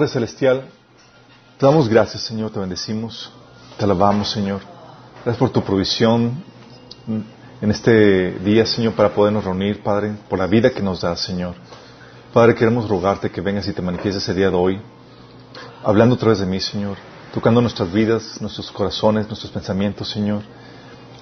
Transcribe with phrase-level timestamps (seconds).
[0.00, 0.62] Padre Celestial,
[1.58, 3.30] te damos gracias, Señor, te bendecimos,
[3.76, 4.62] te alabamos, Señor.
[5.16, 6.42] Gracias por tu provisión
[7.60, 11.54] en este día, Señor, para podernos reunir, Padre, por la vida que nos das, Señor.
[12.32, 14.80] Padre, queremos rogarte que vengas y te manifiestes el día de hoy,
[15.84, 16.96] hablando a través de mí, Señor,
[17.34, 20.40] tocando nuestras vidas, nuestros corazones, nuestros pensamientos, Señor,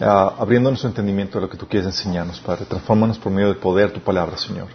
[0.00, 2.64] ah, abriendo nuestro entendimiento de lo que tú quieres enseñarnos, Padre.
[2.66, 4.68] Transfórmanos por medio del poder de tu palabra, Señor.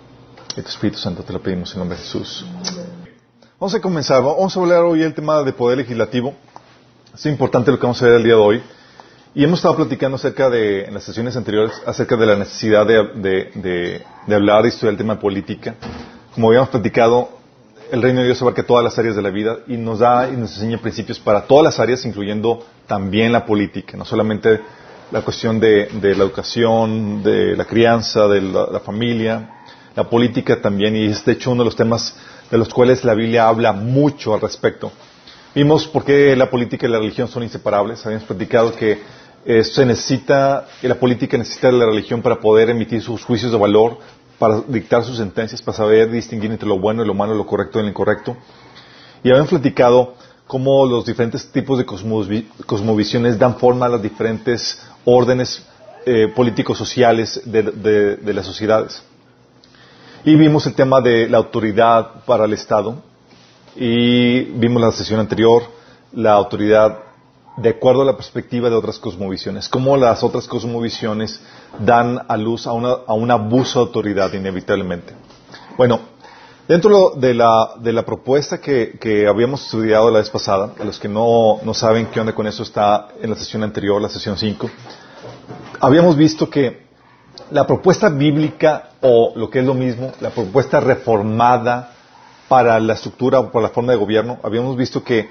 [0.58, 2.46] Y tu Espíritu Santo te lo pedimos en nombre de Jesús.
[3.60, 4.22] Vamos a comenzar.
[4.22, 6.34] Vamos a hablar hoy el tema de poder legislativo.
[7.14, 8.64] Es importante lo que vamos a ver el día de hoy.
[9.36, 13.04] Y hemos estado platicando acerca de, en las sesiones anteriores, acerca de la necesidad de,
[13.16, 15.76] de- de- de hablar y estudiar el tema de política.
[16.36, 17.30] Como habíamos platicado,
[17.92, 20.34] el reino de Dios abarca todas las áreas de la vida y nos da y
[20.38, 24.60] nos enseña principios para todas las áreas, incluyendo también la política, no solamente
[25.12, 29.62] la cuestión de, de la educación, de la crianza, de la, familia,
[29.96, 32.16] la política también, y es hecho uno de los temas
[32.52, 34.92] de los cuales la Biblia habla mucho al respecto.
[35.56, 38.06] Vimos por qué la política y la religión son inseparables.
[38.06, 39.00] Habíamos platicado que
[39.46, 43.52] eh, se necesita, que la política necesita de la religión para poder emitir sus juicios
[43.52, 43.98] de valor,
[44.40, 47.80] para dictar sus sentencias, para saber distinguir entre lo bueno y lo malo, lo correcto
[47.80, 48.36] y lo incorrecto.
[49.24, 50.16] Y habíamos platicado
[50.48, 55.64] cómo los diferentes tipos de cosmovi- cosmovisiones dan forma a las diferentes órdenes
[56.06, 59.04] eh, políticos sociales de las sociedades.
[60.26, 62.96] Y vimos el tema de la autoridad para el Estado.
[63.76, 65.64] Y vimos la sesión anterior
[66.14, 67.00] la autoridad
[67.58, 69.68] de acuerdo a la perspectiva de otras cosmovisiones.
[69.68, 71.42] Cómo las otras cosmovisiones
[71.80, 75.14] dan a luz a, una- a un abuso de autoridad inevitablemente.
[75.76, 76.00] Bueno,
[76.68, 81.00] dentro de la, de la propuesta que, que habíamos estudiado la vez pasada, a los
[81.00, 84.38] que no, no saben qué onda con eso está en la sesión anterior, la sesión
[84.38, 84.70] 5,
[85.80, 86.84] habíamos visto que
[87.50, 91.92] la propuesta bíblica o lo que es lo mismo, la propuesta reformada
[92.48, 95.30] para la estructura o para la forma de gobierno, habíamos visto que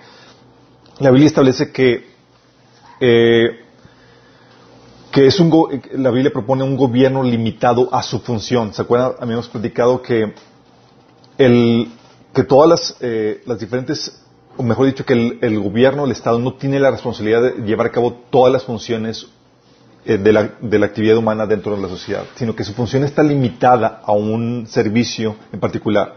[0.98, 2.06] la Biblia establece que,
[3.00, 3.48] eh,
[5.10, 8.72] que es un go- la Biblia propone un gobierno limitado a su función.
[8.74, 9.12] ¿Se acuerdan?
[9.20, 10.34] Habíamos platicado que
[11.38, 11.88] el,
[12.34, 14.22] que todas las, eh, las diferentes,
[14.56, 17.86] o mejor dicho, que el, el gobierno, el Estado, no tiene la responsabilidad de llevar
[17.86, 19.26] a cabo todas las funciones
[20.04, 23.22] de, la, de la actividad humana dentro de la sociedad, sino que su función está
[23.22, 26.14] limitada a un servicio en particular.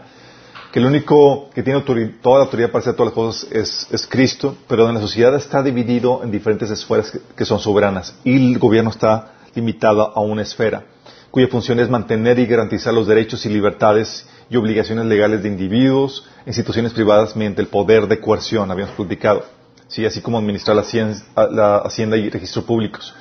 [0.72, 3.50] Que el único que tiene autori- toda la autoridad para hacer todas las cosas
[3.90, 8.36] es, Cristo, pero en la sociedad está dividido en diferentes esferas que, son soberanas y
[8.52, 10.84] el gobierno está limitado a una esfera
[11.30, 16.24] cuya función es mantener y garantizar los derechos y libertades y obligaciones legales de individuos,
[16.46, 19.44] instituciones privadas mediante el poder de coerción, habíamos platicado,
[19.86, 20.06] ¿sí?
[20.06, 23.14] así como administrar la hacienda y registros públicos.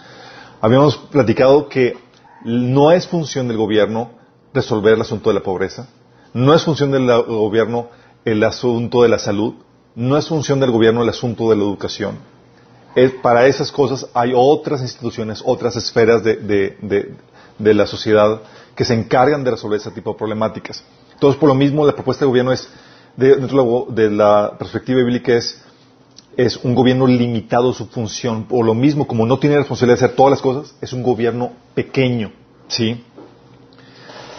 [0.61, 1.97] Habíamos platicado que
[2.43, 4.11] no es función del gobierno
[4.53, 5.87] resolver el asunto de la pobreza,
[6.33, 7.89] no es función del gobierno
[8.23, 9.53] el asunto de la salud,
[9.95, 12.17] no es función del gobierno el asunto de la educación.
[12.95, 17.13] Es- para esas cosas hay otras instituciones, otras esferas de, de- de-
[17.59, 18.41] de la sociedad
[18.75, 20.83] que se encargan de resolver ese tipo de problemáticas.
[21.13, 22.67] Entonces, por lo mismo, la propuesta de gobierno es,
[23.15, 25.61] de- dentro de la perspectiva bíblica, es
[26.37, 28.45] es un gobierno limitado su función.
[28.45, 31.53] Por lo mismo, como no tiene responsabilidad de hacer todas las cosas, es un gobierno
[31.73, 32.31] pequeño.
[32.67, 33.03] ¿Sí?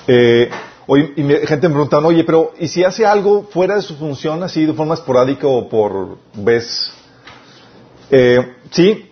[0.08, 0.48] Eh,
[0.87, 3.96] hoy, y me- gente me pregunta, oye, pero ¿y si hace algo fuera de su
[3.96, 6.93] función, así de forma esporádica o por vez?
[8.10, 9.10] Eh, sí,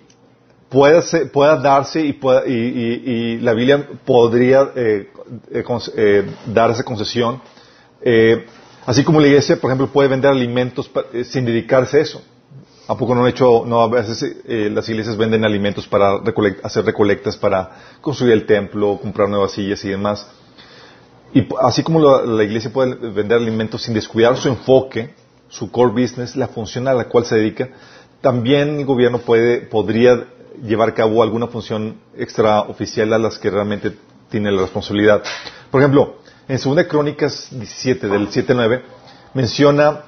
[0.69, 1.03] pueda,
[1.33, 5.11] pueda darse y, pueda, y, la Biblia podría eh,
[5.53, 5.65] eh,
[5.97, 7.41] eh, dar esa concesión.
[8.87, 10.91] así como la iglesia, por ejemplo, puede vender alimentos
[11.25, 12.23] sin dedicarse a eso.
[12.87, 16.21] ¿A poco no han hecho, no, a veces las iglesias venden alimentos para
[16.63, 17.71] hacer recolectas para
[18.03, 20.27] construir el templo, comprar nuevas sillas y demás?
[21.33, 25.15] Y así como la, iglesia puede vender alimentos sin descuidar su enfoque,
[25.49, 27.71] su core business, la función a la cual se dedica,
[28.21, 30.27] también el gobierno puede, podría
[30.63, 33.93] llevar a cabo alguna función extraoficial a las que realmente
[34.31, 35.23] tiene la responsabilidad.
[35.71, 38.83] Por ejemplo, en 2 Crónicas 17, del 7-9,
[39.35, 40.03] menciona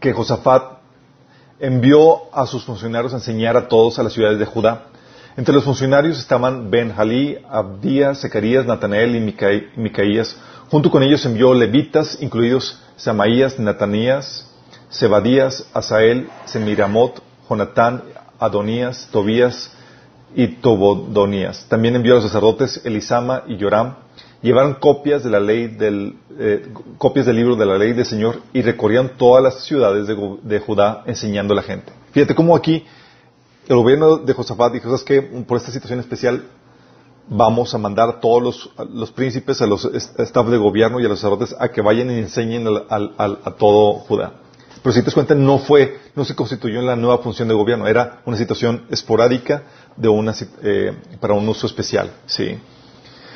[0.00, 0.75] que Josafat
[1.58, 4.86] envió a sus funcionarios a enseñar a todos a las ciudades de Judá.
[5.36, 10.36] Entre los funcionarios estaban Ben Jalí, Abdías, Zacarías, Natanael y Micaías.
[10.70, 14.50] Junto con ellos envió levitas, incluidos Samaías, Natanías,
[14.88, 18.02] Sebadías, Asael, Semiramot, Jonatán,
[18.38, 19.72] Adonías, Tobías
[20.34, 21.66] y Tobodonías.
[21.68, 24.05] También envió a los sacerdotes Elisama y Joram.
[24.42, 26.68] Llevaron copias de la ley del, eh,
[26.98, 31.02] copias del libro de la ley del Señor y recorrían todas las ciudades de, Judá
[31.06, 31.92] enseñando a la gente.
[32.12, 32.84] Fíjate cómo aquí
[33.66, 35.22] el gobierno de Josafat dijo, ¿sabes qué?
[35.22, 36.44] Por esta situación especial
[37.28, 41.18] vamos a mandar a todos los, príncipes, a los staff de gobierno y a los
[41.18, 44.34] sacerdotes a que vayan y enseñen a todo Judá.
[44.86, 47.54] Pero si te das cuenta, no fue, no se constituyó en la nueva función de
[47.54, 49.64] gobierno, era una situación esporádica
[49.96, 50.32] de una,
[50.62, 52.56] eh, para un uso especial, ¿sí?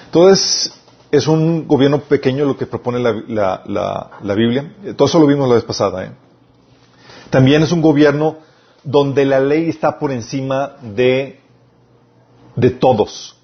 [0.07, 0.73] Entonces,
[1.11, 4.75] es un gobierno pequeño lo que propone la, Biblia.
[4.97, 6.13] Todo eso lo vimos la vez pasada, ¿eh?
[7.31, 8.39] También es un gobierno
[8.83, 11.41] donde la ley está por encima de,
[12.57, 13.37] de todos.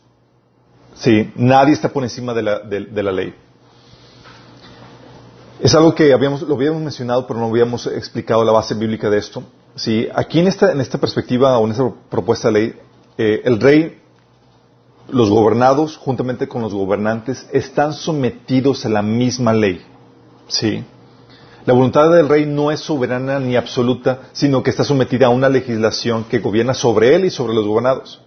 [0.94, 3.34] Sí, nadie está por encima de la, de la ley.
[5.60, 9.18] Es algo que habíamos, lo habíamos mencionado, pero no habíamos explicado la base bíblica de
[9.18, 9.42] esto.
[9.74, 12.74] Sí, aquí en esta, en esta perspectiva o en esta propuesta de ley,
[13.16, 14.00] eh, el rey,
[15.08, 19.80] los gobernados, juntamente con los gobernantes, están sometidos a la misma ley.
[20.48, 20.84] Sí.
[21.64, 25.48] La voluntad del rey no es soberana ni absoluta, sino que está sometida a una
[25.48, 28.20] legislación que gobierna sobre él y sobre los gobernados.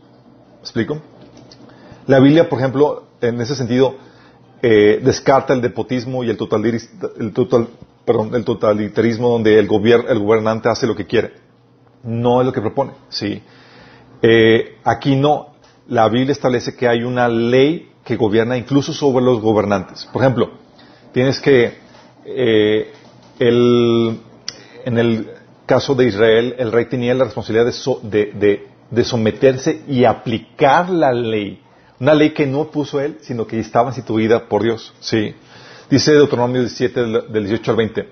[0.55, 1.01] ¿Me explico?
[2.05, 3.95] La Biblia, por ejemplo, en ese sentido,
[4.61, 9.69] eh, descarta el depotismo y el, totalitarismo donde el,
[10.09, 11.31] el gobernante hace lo que quiere.
[12.03, 12.91] No es lo que propone.
[13.09, 13.41] Sí.
[14.21, 15.48] Eh, aquí no.
[15.89, 20.05] La Biblia establece que hay una ley que gobierna incluso sobre los gobernantes.
[20.11, 20.51] Por ejemplo,
[21.11, 21.73] tienes que
[22.25, 22.93] eh,
[23.39, 25.31] en el
[25.65, 27.71] caso de Israel, el rey tenía la responsabilidad
[28.91, 31.61] de someterse y aplicar la ley
[31.99, 34.93] una ley que no puso él, sino que estaba instituida por Dios.
[34.99, 35.35] Sí.
[35.89, 38.09] Dice Deuteronomio 17, del 18 al 20.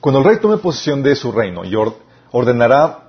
[0.00, 1.74] Cuando el rey tome posesión de su reino y
[2.30, 3.07] ordenará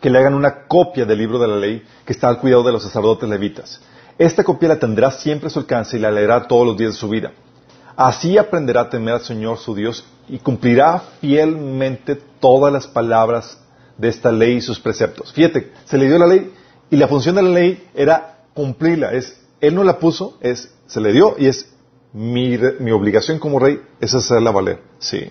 [0.00, 2.72] que le hagan una copia del libro de la ley que está al cuidado de
[2.72, 3.80] los sacerdotes levitas.
[4.18, 6.98] Esta copia la tendrá siempre a su alcance y la leerá todos los días de
[6.98, 7.32] su vida.
[7.96, 13.58] Así aprenderá a temer al Señor su Dios y cumplirá fielmente todas las palabras
[13.96, 15.32] de esta ley y sus preceptos.
[15.32, 16.52] Fíjate, se le dio la ley
[16.90, 21.00] y la función de la ley era cumplirla, es él no la puso, es, se
[21.00, 21.72] le dio y es
[22.12, 24.80] mi, mi obligación como rey es hacerla valer.
[24.98, 25.30] Sí.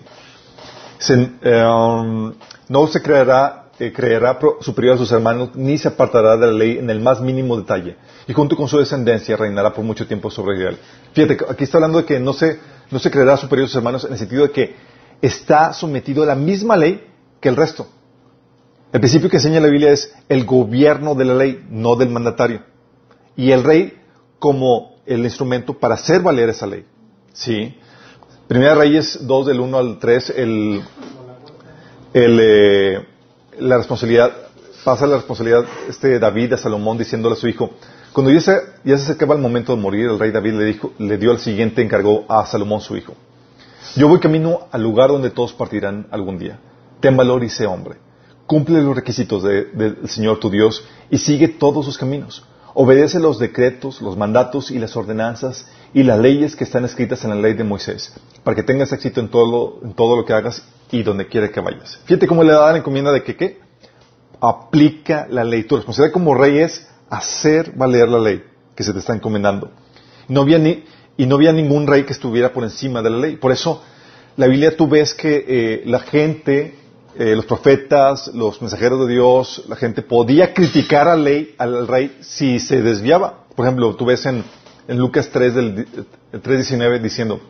[1.44, 2.34] Um,
[2.68, 6.78] no se creerá, eh, creerá superior a sus hermanos, ni se apartará de la ley
[6.78, 7.96] en el más mínimo detalle.
[8.26, 10.78] Y junto con su descendencia reinará por mucho tiempo sobre Israel.
[11.12, 12.58] Fíjate, aquí está hablando de que no se,
[12.90, 14.76] no se creerá superior a sus hermanos en el sentido de que
[15.20, 17.06] está sometido a la misma ley
[17.40, 17.86] que el resto.
[18.92, 22.62] El principio que enseña la Biblia es el gobierno de la ley, no del mandatario.
[23.36, 23.92] Y el rey
[24.38, 26.84] como el instrumento para hacer valer esa ley.
[27.32, 27.76] ¿Sí?
[28.48, 30.82] Primera Reyes 2 del 1 al 3, el,
[32.14, 33.06] el, eh,
[33.58, 34.32] la responsabilidad,
[34.84, 37.70] pasa la responsabilidad este David a Salomón diciéndole a su hijo,
[38.12, 38.52] cuando ya se,
[38.84, 41.38] ya se acercaba el momento de morir, el rey David le, dijo, le dio el
[41.38, 43.14] siguiente encargo a Salomón su hijo.
[43.94, 46.58] Yo voy camino al lugar donde todos partirán algún día.
[47.00, 47.96] Ten valor y sé hombre.
[48.46, 52.44] Cumple los requisitos del Señor tu Dios y sigue todos sus caminos
[52.78, 57.30] Obedece los decretos, los mandatos y las ordenanzas y las leyes que están escritas en
[57.30, 58.12] la ley de Moisés,
[58.44, 61.60] para que tengas éxito en todo, en todo lo que hagas y donde quiera que
[61.60, 61.98] vayas.
[62.04, 63.58] Fíjate cómo le da la encomienda de que qué?
[64.40, 65.64] Aplica la ley.
[65.64, 69.70] Tu responsabilidad como rey es hacer valer la ley que se te está encomendando.
[70.28, 70.84] No había ni,
[71.16, 73.36] y no había ningún rey que estuviera por encima de la ley.
[73.36, 73.82] Por eso,
[74.36, 76.74] la Biblia tú ves que eh, la gente
[77.18, 82.18] eh, los profetas, los mensajeros de Dios, la gente podía criticar al, ley, al rey
[82.20, 83.46] si se desviaba.
[83.54, 84.44] Por ejemplo, tú ves en,
[84.88, 85.86] Lucas 3, del,
[86.32, 87.40] 3.19 diciendo,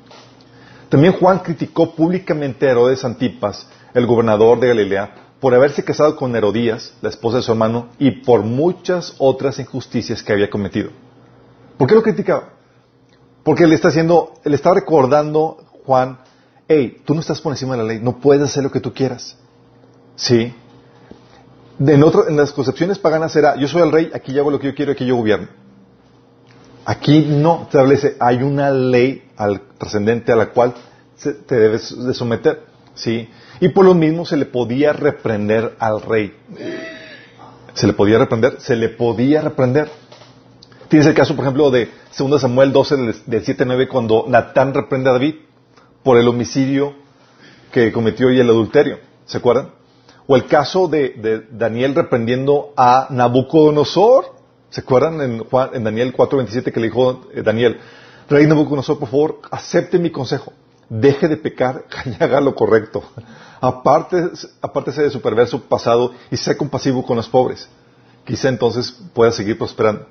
[0.88, 6.34] también Juan criticó públicamente a Herodes Antipas, el gobernador de Galilea, por haberse casado con
[6.34, 10.90] Herodías, la esposa de su hermano, y por muchas otras injusticias que había cometido.
[11.76, 12.50] ¿Por qué lo criticaba?
[13.42, 16.18] Porque le está haciendo, le está recordando Juan,
[16.68, 18.92] hey, tú no estás por encima de la ley, no puedes hacer lo que tú
[18.94, 19.36] quieras.
[20.16, 20.54] ¿Sí?
[21.78, 24.68] En, en las concepciones paganas era, yo soy el rey, aquí yo hago lo que
[24.68, 25.48] yo quiero, aquí yo gobierno.
[26.86, 30.74] Aquí no establece, hay una ley al, trascendente a la cual
[31.46, 32.64] te debes de someter.
[32.94, 33.28] ¿sí?
[33.60, 36.32] Y por lo mismo se le podía reprender al rey.
[37.74, 38.60] ¿Se le podía reprender?
[38.60, 39.90] Se le podía reprender.
[40.88, 45.14] Tienes el caso, por ejemplo, de 2 Samuel 12, del, 7-9, cuando Natán reprende a
[45.14, 45.34] David
[46.02, 46.94] por el homicidio
[47.72, 48.98] que cometió y el adulterio.
[49.24, 49.70] ¿Se acuerdan?
[50.26, 54.35] O el caso de, Daniel reprendiendo a Nabucodonosor.
[54.76, 57.80] ¿Se acuerdan en, Daniel 4.27 que le dijo eh, Daniel,
[58.28, 60.52] Rey Nabucodonosor, por favor, acepte mi consejo.
[60.90, 63.02] Deje de pecar y haga lo correcto.
[63.58, 64.22] Aparte,
[64.60, 67.70] apártese de su perverso pasado y sea compasivo con los pobres.
[68.26, 70.04] Quizá entonces pueda seguir prosperando.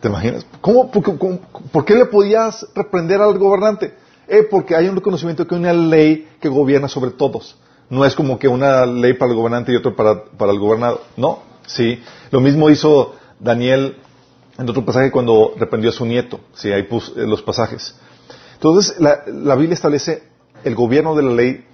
[0.00, 0.46] ¿Te imaginas?
[0.62, 3.94] ¿Cómo, por, qué le podías reprender al gobernante?
[4.28, 7.54] Eh, porque hay un reconocimiento que hay una ley que gobierna sobre todos.
[7.90, 11.02] No es como que una ley para el gobernante y otra para, para el gobernado.
[11.18, 12.02] No, sí.
[12.30, 13.96] Lo mismo hizo Daniel
[14.58, 16.40] en otro pasaje cuando reprendió a su nieto.
[16.54, 17.96] Sí, ahí puse los pasajes.
[18.54, 20.22] Entonces, la, la, Biblia establece
[20.64, 21.64] el gobierno de la ley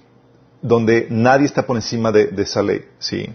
[0.61, 2.85] donde nadie está por encima de, esa ley.
[2.99, 3.27] ¿sí?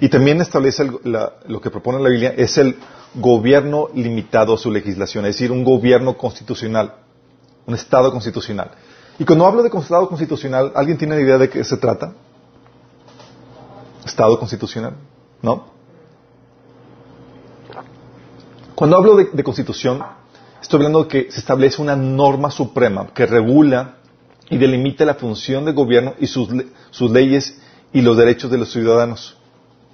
[0.00, 2.76] Y también establece lo que propone la Biblia es el
[3.14, 6.94] gobierno limitado a su legislación, es decir, un gobierno constitucional,
[7.66, 8.70] un Estado constitucional.
[9.18, 12.12] Y cuando hablo de Estado constitucional, ¿alguien tiene idea de qué se trata?
[14.04, 14.94] Estado constitucional,
[15.40, 15.75] ¿no?
[18.76, 20.04] Cuando hablo de, constitución,
[20.60, 23.96] estoy hablando de que se establece una norma suprema que regula
[24.50, 26.50] y delimita la función del gobierno y sus,
[26.90, 27.58] sus leyes
[27.94, 29.38] y los derechos de los ciudadanos.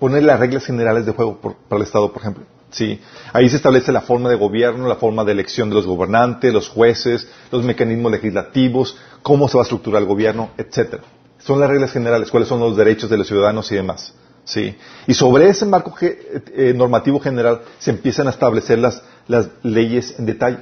[0.00, 2.44] Pone las reglas generales de juego para el Estado, por ejemplo.
[2.70, 3.00] Sí.
[3.32, 6.68] Ahí se establece la forma de gobierno, la forma de elección de los gobernantes, los
[6.68, 11.04] jueces, los mecanismos legislativos, cómo se va a estructurar el gobierno, etcétera.
[11.38, 14.12] Son las reglas generales, cuáles son los derechos de los ciudadanos y demás.
[14.44, 14.76] Sí.
[15.06, 20.26] Y sobre ese marco eh, normativo general se empiezan a establecer las, las leyes en
[20.26, 20.58] detalle.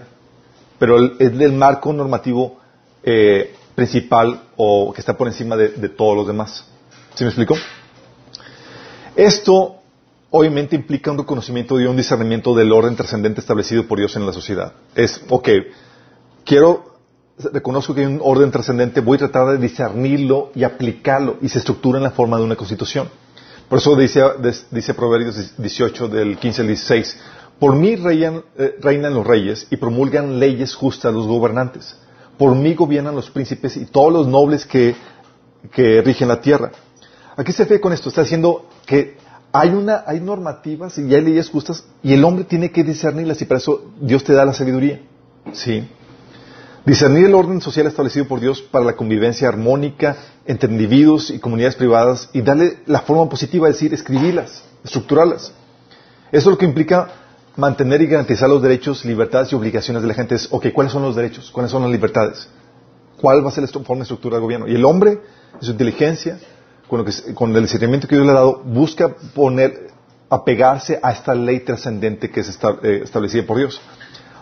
[0.78, 2.58] Pero es del marco normativo
[3.02, 6.64] eh, principal o que está por encima de, de todos los demás.
[7.14, 7.56] ¿Sí me explico?
[9.16, 9.80] Esto
[10.30, 14.32] obviamente implica un reconocimiento y un discernimiento del orden trascendente establecido por Dios en la
[14.32, 14.72] sociedad.
[14.94, 15.48] Es, ok,
[16.44, 16.98] quiero,
[17.52, 21.58] reconozco que hay un orden trascendente, voy a tratar de discernirlo y aplicarlo y se
[21.58, 23.08] estructura en la forma de una constitución.
[23.70, 24.20] Por eso dice,
[24.72, 27.16] dice Proverbios 18 del 15 al 16,
[27.60, 31.96] por mí reinan, eh, reinan los reyes y promulgan leyes justas los gobernantes.
[32.36, 34.96] Por mí gobiernan los príncipes y todos los nobles que,
[35.72, 36.72] que rigen la tierra.
[37.36, 39.16] Aquí se ve con esto, está diciendo que
[39.52, 43.44] hay, una, hay normativas y hay leyes justas y el hombre tiene que discernirlas y
[43.44, 45.00] para eso Dios te da la sabiduría.
[45.52, 45.88] ¿Sí?
[46.84, 51.76] Discernir el orden social establecido por Dios para la convivencia armónica entre individuos y comunidades
[51.76, 55.52] privadas y darle la forma positiva, es decir, escribirlas, estructurarlas.
[56.32, 57.08] Eso es lo que implica
[57.56, 60.34] mantener y garantizar los derechos, libertades y obligaciones de la gente.
[60.36, 61.50] Es, ok, ¿cuáles son los derechos?
[61.50, 62.48] ¿Cuáles son las libertades?
[63.20, 64.66] ¿Cuál va a ser la forma de estructura del gobierno?
[64.66, 65.20] Y el hombre,
[65.54, 66.38] en su inteligencia,
[66.88, 69.90] con, el discernimiento que Dios le ha dado, busca poner,
[70.30, 73.80] apegarse a esta ley trascendente que es eh, establecida por Dios.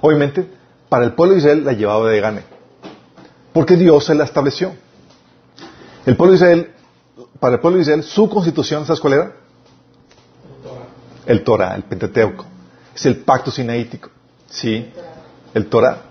[0.01, 0.49] Obviamente,
[0.89, 2.43] para el pueblo de Israel la llevaba de gane,
[3.53, 4.75] porque Dios se la estableció.
[6.07, 6.75] El pueblo de Israel,
[7.41, 9.33] para el pueblo de Israel, su constitución, ¿sabes cuál era?
[11.27, 12.47] El Torah, el Pentateuco.
[12.95, 14.09] Es el pacto sinaítico.
[14.49, 14.91] ¿Sí?
[15.53, 16.03] El Torah.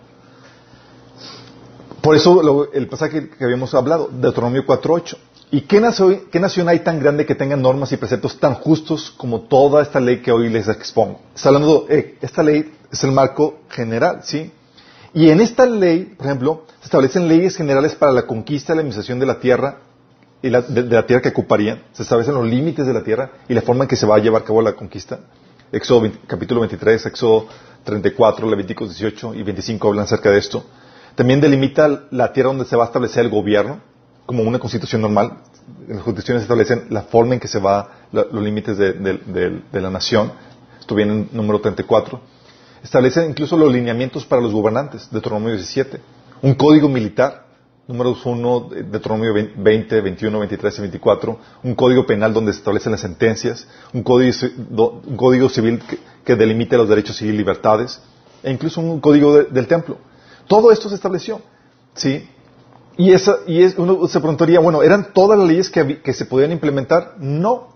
[2.02, 5.18] Por eso el pasaje que habíamos hablado, Deuteronomio 4.8.
[5.50, 9.82] ¿Y qué, nación hay tan grande que tenga normas y preceptos tan justos como toda
[9.82, 11.22] esta ley que hoy les expongo?
[11.34, 14.52] Está hablando, eh, esta ley es el marco general, ¿sí?
[15.14, 18.82] Y en esta ley, por ejemplo, se establecen leyes generales para la conquista y la
[18.82, 19.80] administración de la tierra
[20.42, 21.84] y la, de, la tierra que ocuparían.
[21.94, 24.20] Se establecen los límites de la tierra y la forma en que se va a
[24.20, 25.20] llevar a cabo la conquista.
[25.72, 27.48] Éxodo capítulo 23, Éxodo
[27.84, 30.66] 34, Levíticos 18 y 25 hablan acerca de esto.
[31.16, 33.82] También delimita la tierra donde se va a establecer el gobierno
[34.26, 35.40] como una constitución normal.
[35.88, 40.32] Las constituciones establecen la forma en que se va los límites de, la nación.
[40.80, 42.22] Esto viene en número 34.
[42.88, 46.00] Establece incluso los lineamientos para los gobernantes, Deuteronomio 17.
[46.42, 47.46] Un código militar,
[47.86, 51.40] números 1, Deuteronomio 20, 21, 23 y 24.
[51.64, 53.68] Un código penal donde se establecen las sentencias.
[53.92, 55.82] Un código, un código civil
[56.24, 58.02] que, delimite los derechos y libertades.
[58.42, 59.98] E incluso un código del templo.
[60.48, 61.42] Todo esto se estableció.
[61.94, 62.26] ¿Sí?
[62.96, 66.54] Y, esa, y es, uno se preguntaría, bueno, ¿eran todas las leyes que, se podían
[66.54, 67.16] implementar?
[67.20, 67.68] No,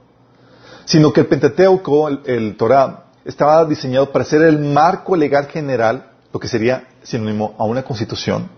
[0.85, 6.11] sino que el Pentateuco, el, el Torah, estaba diseñado para ser el marco legal general,
[6.33, 8.49] lo que sería sinónimo a una constitución,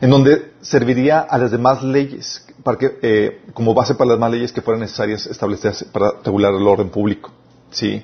[0.00, 4.30] en donde serviría a las demás leyes, para que, eh, como base para las demás
[4.32, 7.30] leyes que fueran necesarias establecerse para regular el orden público.
[7.70, 8.02] ¿sí?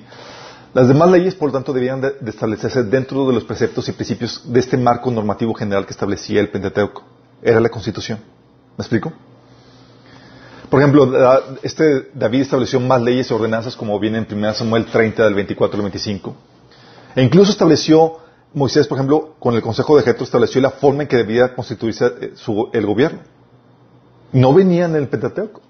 [0.73, 4.41] Las demás leyes, por lo tanto, debían de, establecerse dentro de los preceptos y principios
[4.45, 7.03] de este marco normativo general que establecía el Pentateuco.
[7.41, 8.19] Era la Constitución.
[8.77, 9.11] ¿Me explico?
[10.69, 11.09] Por ejemplo,
[11.63, 15.77] este David estableció más leyes y ordenanzas como viene en 1 Samuel 30 del 24
[15.77, 16.35] al 25.
[17.15, 18.17] E incluso estableció
[18.53, 22.05] Moisés, por ejemplo, con el consejo de Jetro estableció la forma en que debía constituirse
[22.05, 23.19] eh, su, el gobierno.
[24.31, 25.61] No venían en el Pentateuco,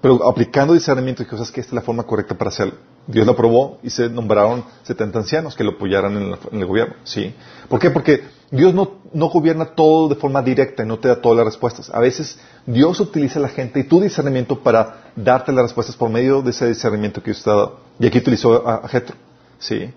[0.00, 2.74] pero aplicando discernimiento y cosas que esta es la forma correcta para hacerlo.
[3.08, 6.66] Dios lo aprobó y se nombraron 70 ancianos que lo apoyaran en, la, en el
[6.66, 6.94] gobierno.
[7.04, 7.34] ¿sí?
[7.68, 7.90] ¿Por qué?
[7.90, 11.46] Porque Dios no, no, gobierna todo de forma directa y no te da todas las
[11.46, 11.88] respuestas.
[11.88, 16.10] A veces Dios utiliza a la gente y tu discernimiento para darte las respuestas por
[16.10, 17.80] medio de ese discernimiento que Dios te ha dado.
[17.98, 19.16] Y aquí utilizó a, a Jetro.
[19.58, 19.90] ¿sí?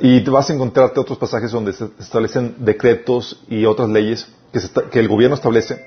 [0.00, 4.70] Y vas a encontrarte otros pasajes donde se establecen decretos y otras leyes que, se,
[4.90, 5.84] que el gobierno establece,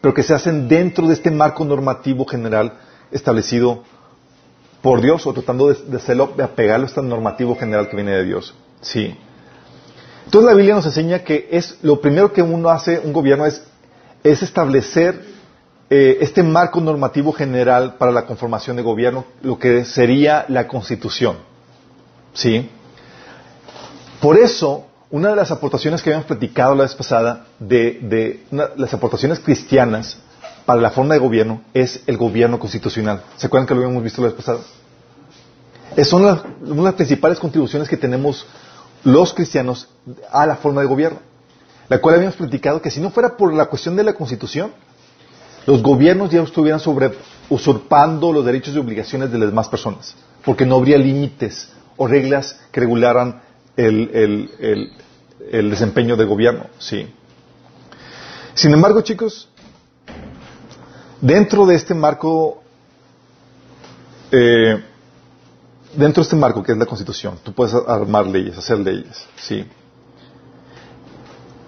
[0.00, 2.72] pero que se hacen dentro de este marco normativo general
[3.10, 3.84] establecido
[4.82, 8.24] por Dios o tratando de, hacerlo, de apegarlo a este normativo general que viene de
[8.24, 8.54] Dios.
[8.80, 9.14] Sí.
[10.24, 13.62] Entonces la Biblia nos enseña que es lo primero que uno hace, un gobierno, es,
[14.22, 15.22] es establecer
[15.90, 21.36] eh, este marco normativo general para la conformación de gobierno, lo que sería la constitución.
[22.32, 22.70] ¿Sí?
[24.20, 28.44] Por eso, una de las aportaciones que habíamos platicado la vez pasada, de,
[28.76, 30.18] las aportaciones cristianas
[30.70, 33.24] para la forma de gobierno, es el gobierno constitucional.
[33.36, 34.60] ¿Se acuerdan que lo habíamos visto la vez pasada?
[35.96, 38.46] Es, son las, una de las principales contribuciones que tenemos
[39.02, 39.88] los cristianos
[40.30, 41.18] a la forma de gobierno,
[41.88, 44.70] la cual habíamos platicado que si no fuera por la cuestión de la constitución,
[45.66, 47.14] los gobiernos ya estuvieran sobre,
[47.48, 50.14] usurpando los derechos y obligaciones de las demás personas,
[50.44, 53.42] porque no habría límites o reglas que regularan
[53.76, 54.92] el,
[55.50, 56.66] desempeño del gobierno.
[56.78, 57.08] Sí.
[58.54, 59.49] Sin embargo, chicos,
[61.20, 62.62] dentro de este marco
[64.32, 64.82] eh,
[65.94, 69.66] dentro de este marco que es la Constitución, tú puedes armar leyes, hacer leyes, ¿sí?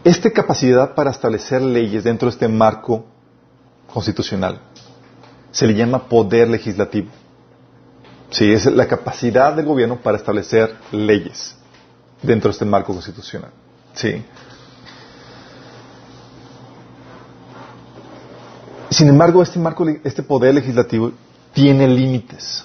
[0.04, 3.04] Esta capacidad para establecer leyes dentro de este marco
[3.92, 4.60] constitucional
[5.52, 7.08] se le llama poder legislativo.
[8.30, 11.54] Sí, es la capacidad del gobierno para establecer leyes
[12.22, 13.50] dentro de este marco constitucional.
[13.92, 14.24] Sí.
[18.92, 21.12] Sin embargo, este marco, este poder legislativo
[21.54, 22.64] tiene límites.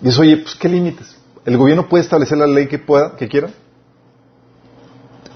[0.00, 1.16] Y dices, oye, pues ¿qué límites?
[1.44, 3.50] ¿El gobierno puede establecer la ley que pueda, que quiera?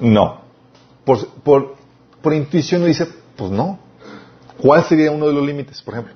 [0.01, 0.41] No.
[1.05, 1.77] Por,
[2.33, 3.07] intuición uno dice,
[3.37, 3.79] pues no.
[4.59, 6.15] ¿Cuál sería uno de los límites, por ejemplo?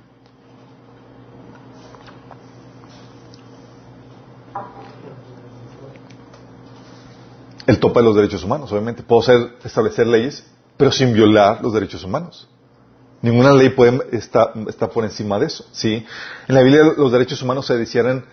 [7.66, 9.03] El tope de los derechos humanos, obviamente.
[9.03, 10.47] Puedo hacer, establecer leyes,
[10.79, 12.49] pero sin violar los derechos humanos.
[13.21, 15.67] Ninguna ley puede estar, está por encima de eso.
[15.73, 16.07] ¿sí?
[16.47, 18.25] En la Biblia los derechos humanos se decían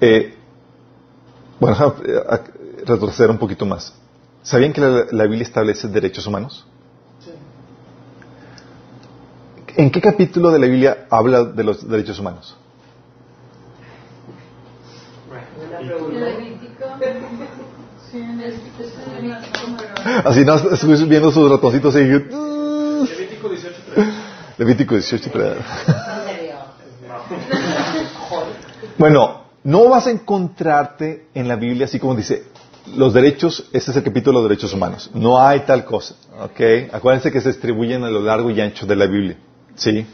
[0.00, 0.34] eh,
[1.58, 1.94] bueno,
[2.86, 3.94] retroceder un poquito más.
[4.42, 6.66] ¿Sabían que la, la, Biblia establece derechos humanos?
[7.22, 7.30] Sí.
[9.76, 12.56] ¿En qué capítulo de la Biblia habla de los derechos humanos?
[20.24, 22.49] Así no, estoy viendo sus ratoncitos y Levítico 18.
[24.60, 25.30] Levítico 18.
[28.98, 32.44] bueno, no vas a encontrarte en la Biblia así como dice,
[32.94, 35.10] los derechos, este es el capítulo de los derechos humanos.
[35.14, 36.14] No hay tal cosa.
[36.42, 36.92] ¿Ok?
[36.92, 39.38] Acuérdense que se distribuyen a lo largo y ancho de la Biblia.
[39.76, 40.06] ¿Sí?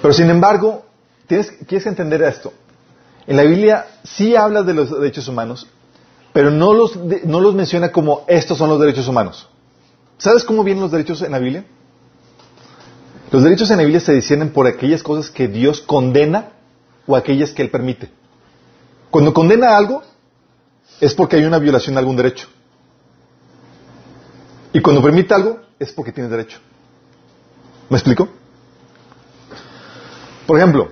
[0.00, 0.86] Pero sin embargo,
[1.26, 2.52] tienes, quieres entender esto.
[3.26, 5.66] En la Biblia sí habla de los derechos humanos,
[6.32, 9.48] pero no los, no los menciona como estos son los derechos humanos.
[10.16, 11.64] ¿Sabes cómo vienen los derechos en la Biblia?
[13.30, 16.52] Los derechos en la Biblia se disciernen por aquellas cosas que Dios condena
[17.06, 18.10] o aquellas que Él permite.
[19.10, 20.02] Cuando condena algo,
[21.00, 22.48] es porque hay una violación de algún derecho.
[24.72, 26.58] Y cuando permite algo, es porque tiene derecho.
[27.88, 28.28] ¿Me explico?
[30.46, 30.90] Por ejemplo,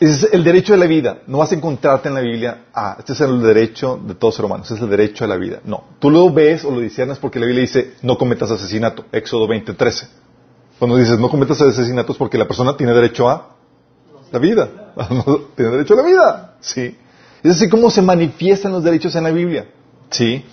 [0.00, 1.22] es el derecho de la vida.
[1.26, 4.44] No vas a encontrarte en la Biblia, ah, este es el derecho de todo ser
[4.44, 5.60] humano, este es el derecho a la vida.
[5.64, 9.46] No, tú lo ves o lo discernes porque la Biblia dice, no cometas asesinato, Éxodo
[9.46, 10.08] 20:13.
[10.78, 13.48] Cuando dices, no cometas asesinato es porque la persona tiene derecho a
[14.30, 14.68] la vida.
[15.56, 16.56] tiene derecho a la vida.
[16.60, 16.96] Sí.
[17.42, 19.66] Es así como se manifiestan los derechos en la Biblia.
[20.10, 20.44] ¿Sí?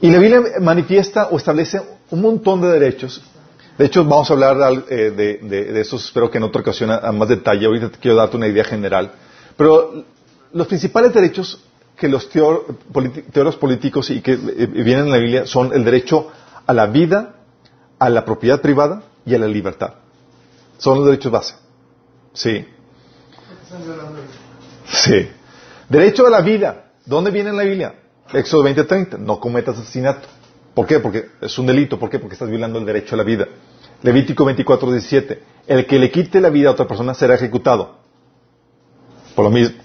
[0.00, 3.22] Y la Biblia manifiesta o establece un montón de derechos,
[3.78, 7.28] De hecho, vamos a hablar eh, de, de, espero que en otra ocasión a, más
[7.28, 7.66] detalle.
[7.66, 9.12] Ahorita quiero darte una idea general.
[9.56, 10.04] Pero
[10.52, 11.64] los principales derechos
[11.96, 12.64] que los teor-
[13.32, 16.30] teóricos políticos y que eh, vienen en la Biblia son el derecho
[16.66, 17.36] a la vida,
[17.98, 19.94] a la propiedad privada y a la libertad.
[20.78, 21.54] Son los derechos base.
[22.32, 22.66] Sí.
[24.86, 25.28] Sí.
[25.88, 26.92] Derecho a la vida.
[27.06, 27.94] ¿Dónde viene en la Biblia?
[28.32, 29.18] Éxodo 20:30.
[29.18, 30.28] No cometas asesinato.
[30.74, 30.98] ¿Por qué?
[30.98, 31.98] Porque es un delito.
[31.98, 32.18] ¿Por qué?
[32.18, 33.46] Porque estás violando el derecho a la vida.
[34.02, 35.38] Levítico 24:17.
[35.66, 37.96] El que le quite la vida a otra persona será ejecutado.
[39.34, 39.76] Por lo mismo.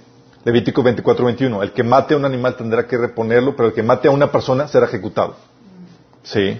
[0.43, 1.61] Levítico 24:21.
[1.61, 4.31] El que mate a un animal tendrá que reponerlo, pero el que mate a una
[4.31, 5.35] persona será ejecutado.
[6.23, 6.59] Sí.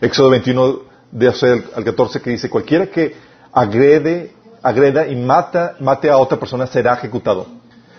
[0.00, 3.14] Éxodo 21, de al al 14, que dice, cualquiera que
[3.52, 7.46] agrede, agreda y mata, mate a otra persona será ejecutado.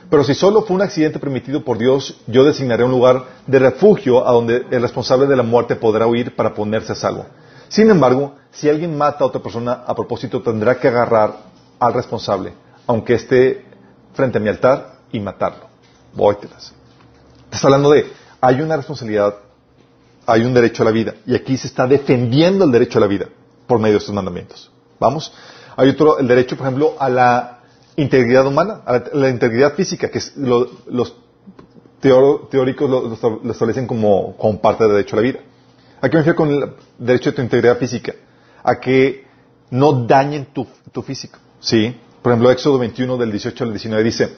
[0.09, 4.27] Pero si solo fue un accidente permitido por Dios, yo designaré un lugar de refugio
[4.27, 7.25] a donde el responsable de la muerte podrá huir para ponerse a salvo.
[7.69, 11.37] Sin embargo, si alguien mata a otra persona a propósito, tendrá que agarrar
[11.79, 12.53] al responsable,
[12.85, 13.65] aunque esté
[14.13, 15.67] frente a mi altar, y matarlo.
[16.13, 16.73] Vóytelas.
[17.45, 19.35] Estás hablando de, hay una responsabilidad,
[20.25, 23.07] hay un derecho a la vida, y aquí se está defendiendo el derecho a la
[23.07, 23.27] vida
[23.67, 24.71] por medio de estos mandamientos.
[24.99, 25.33] Vamos.
[25.75, 27.59] Hay otro, el derecho, por ejemplo, a la
[27.95, 31.15] integridad humana, a la, la integridad física, que los
[31.99, 35.39] teóricos lo, lo estab- lo establecen como, parte del derecho a la vida.
[36.01, 38.13] ¿A qué me refiero con el derecho de tu integridad física?
[38.63, 39.25] A que
[39.71, 41.39] no dañen tu, tu físico.
[41.59, 41.95] ¿Sí?
[42.21, 44.33] Por ejemplo, Éxodo 21 del 18 al 19 dice,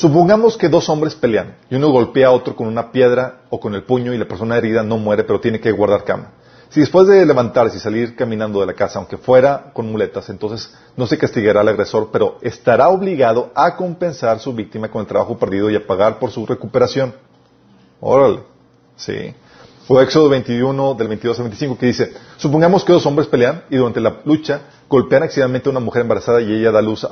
[0.00, 3.74] supongamos que dos hombres pelean y uno golpea a otro con una piedra o con
[3.74, 6.32] el puño y la persona herida no muere pero tiene que guardar cama.
[6.70, 10.72] Si después de levantarse y salir caminando de la casa, aunque fuera con muletas, entonces
[10.96, 15.36] no se castigará al agresor, pero estará obligado a compensar su víctima con el trabajo
[15.36, 17.12] perdido y a pagar por su recuperación.
[18.00, 18.44] Órale.
[18.96, 19.34] Sí.
[19.88, 23.76] O Éxodo 21, del 22 al 25, que dice, supongamos que dos hombres pelean y
[23.76, 27.06] durante la lucha golpean accidentalmente a una mujer embarazada y ella da luz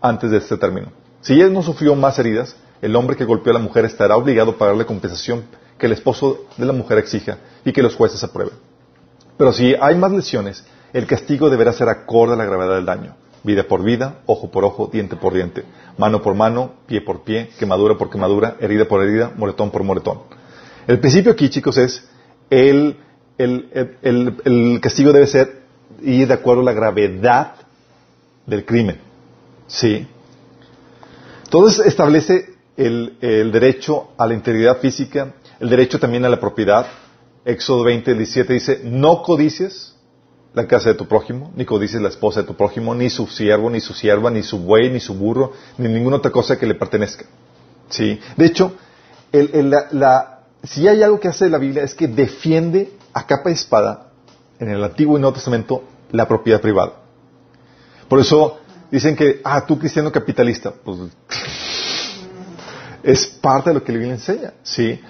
[0.00, 1.05] antes de este término.
[1.26, 4.52] Si ella no sufrió más heridas, el hombre que golpeó a la mujer estará obligado
[4.52, 5.42] a pagarle compensación
[5.76, 8.54] que el esposo de la mujer exija y que los jueces aprueben.
[9.36, 13.16] Pero si hay más lesiones, el castigo deberá ser acorde a la gravedad del daño.
[13.42, 15.64] Vida por vida, ojo por ojo, diente por diente,
[15.98, 20.20] mano por mano, pie por pie, quemadura por quemadura, herida por herida, moretón por moretón.
[20.86, 22.08] El principio aquí, chicos, es
[22.50, 22.98] el,
[23.36, 25.62] el, el- el- el castigo debe ser
[26.02, 27.54] ir de acuerdo a la gravedad
[28.46, 29.00] del crimen.
[29.66, 30.06] Sí.
[31.46, 33.16] Entonces establece el,
[33.52, 36.86] derecho a la integridad física, el derecho también a la propiedad.
[37.44, 39.94] Éxodo 20, 17 dice, no codicies
[40.54, 43.70] la casa de tu prójimo, ni codicies la esposa de tu prójimo, ni su siervo,
[43.70, 46.74] ni su sierva, ni su buey, ni su burro, ni ninguna otra cosa que le
[46.74, 47.24] pertenezca.
[47.90, 48.18] Sí.
[48.36, 48.72] De hecho,
[49.30, 53.52] el- la- si hay algo que hace la Biblia es que defiende a capa y
[53.52, 54.08] espada
[54.58, 56.94] en el Antiguo y Nuevo Testamento la propiedad privada.
[58.08, 58.58] Por eso
[58.90, 60.98] dicen que, ah, tú cristiano capitalista, pues
[63.02, 65.00] es parte de lo que la Biblia enseña, ¿sí?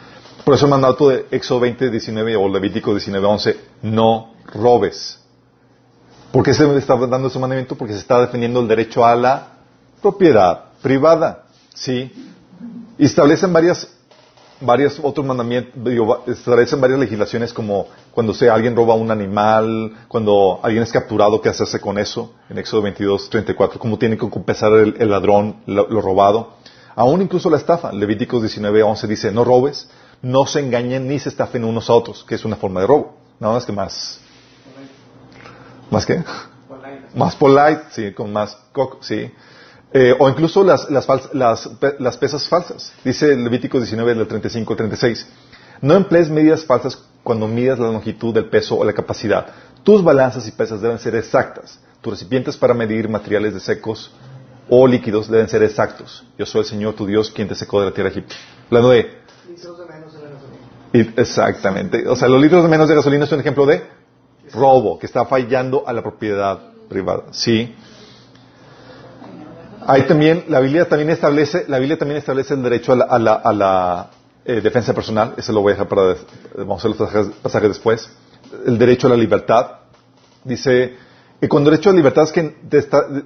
[0.45, 5.19] Por eso el mandato de Éxodo 20, 19 o Levítico 19, 11, no robes.
[6.31, 7.77] ¿Por qué se está dando ese mandamiento?
[7.77, 9.49] Porque se está defendiendo el derecho a la
[10.03, 12.13] propiedad privada, ¿sí?
[12.99, 13.89] Y establecen varias,
[14.61, 20.61] varios otros mandamientos, digo, establecen varias legislaciones como cuando sea alguien roba un animal, cuando
[20.63, 22.35] alguien es capturado, ¿qué hacerse con eso?
[22.49, 26.55] En Éxodo 22, 34, cómo tiene que compensar el, el ladrón lo, lo robado.
[26.95, 27.93] Aún incluso la estafa.
[27.93, 29.89] Levíticos 19, 11 dice, no robes,
[30.23, 33.17] no se engañen ni se estafen unos a otros, que es una forma de robo.
[33.39, 34.21] Nada más que más.
[35.91, 36.25] ¿Más qué?
[37.15, 39.31] Más polite, sí, con más coco, sí.
[39.93, 41.69] Eh, o incluso las, las, fals- las,
[41.99, 42.93] las pesas falsas.
[43.05, 45.27] Dice Levítico 19, del 35 al 36.
[45.81, 49.47] No emplees medidas falsas cuando midas la longitud del peso o la capacidad.
[49.83, 51.79] Tus balanzas y pesas deben ser exactas.
[52.01, 54.11] Tus recipientes para medir materiales de secos
[54.69, 56.25] o líquidos deben ser exactos.
[56.39, 58.35] Yo soy el Señor tu Dios quien te secó de la tierra de Egipto.
[58.67, 59.01] Hablando de...
[60.93, 62.09] Y- Exactamente.
[62.09, 63.85] O sea, los litros de menos de gasolina es un ejemplo de
[64.53, 67.25] robo, que está fallando a la propiedad privada.
[67.33, 67.75] Sí.
[69.89, 73.19] Hay también, la Biblia también establece, la Biblia también establece el derecho a la, a
[73.19, 74.11] la, a la,
[74.45, 75.35] eh, defensa personal.
[75.37, 76.15] Eso lo voy a dejar para,
[76.57, 78.09] vamos a ver los pasajes, después.
[78.65, 79.73] El derecho a la libertad.
[80.45, 80.95] Dice,
[81.41, 82.55] que con derecho a libertad es que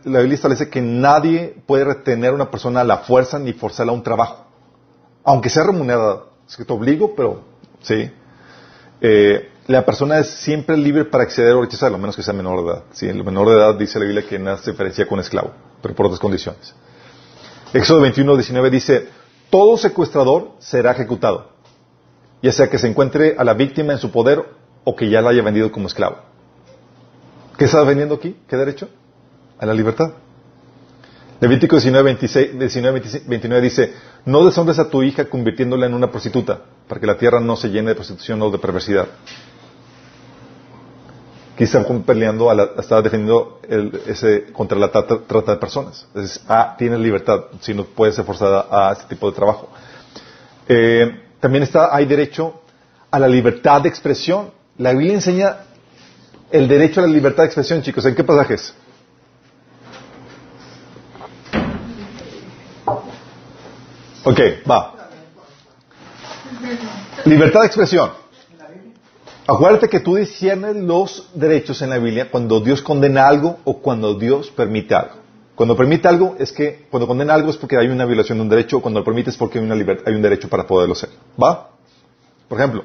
[0.05, 3.93] la Biblia establece que nadie puede retener a una persona a la fuerza ni forzarla
[3.93, 4.47] a un trabajo.
[5.25, 6.25] Aunque sea remunerada.
[6.49, 7.43] Es que te obligo, pero,
[7.83, 8.11] sí.
[9.03, 12.65] Eh, la persona es siempre libre para acceder o rechazarlo, a menos que sea menor
[12.65, 12.83] de edad.
[12.93, 15.95] Sí, el menor de edad dice la Biblia que nada se diferencia con esclavo, pero
[15.95, 16.75] por otras condiciones.
[17.73, 19.09] Éxodo 21, 19 dice,
[19.51, 21.51] todo secuestrador será ejecutado,
[22.43, 24.45] ya sea que se encuentre a la víctima en su poder
[24.85, 26.19] o que ya la haya vendido como esclavo.
[27.57, 28.37] ¿Qué está vendiendo aquí?
[28.49, 28.89] ¿Qué derecho?
[29.59, 30.13] A la libertad.
[31.41, 33.95] Levítico 19, 26, 19, 29 dice,
[34.27, 37.69] no deshonres a tu hija convirtiéndola en una prostituta, para que la tierra no se
[37.69, 39.09] llene de prostitución o de perversidad.
[41.61, 46.07] Aquí están peleando, a la, está defendiendo el, ese, contra la trata, de personas.
[46.15, 49.69] Es, ah, tienes libertad, si no puedes ser forzada a este tipo de trabajo.
[50.67, 52.63] Eh, también está, hay derecho
[53.11, 54.51] a la libertad de expresión.
[54.79, 55.57] La Biblia enseña
[56.51, 58.07] el derecho a la libertad de expresión, chicos.
[58.07, 58.73] ¿En qué pasajes?
[64.25, 64.95] Ok, va.
[67.27, 68.30] Libertad de expresión.
[69.53, 74.15] Acuérdate que tú disiernes los derechos en la Biblia cuando Dios condena algo o cuando
[74.15, 75.15] Dios permite algo.
[75.57, 78.49] Cuando permite algo es que, cuando condena algo es porque hay una violación de un
[78.49, 81.11] derecho, o cuando lo permite es porque hay, una hay un derecho para poderlo hacer.
[81.43, 81.71] ¿Va?
[82.49, 82.85] Por ejemplo,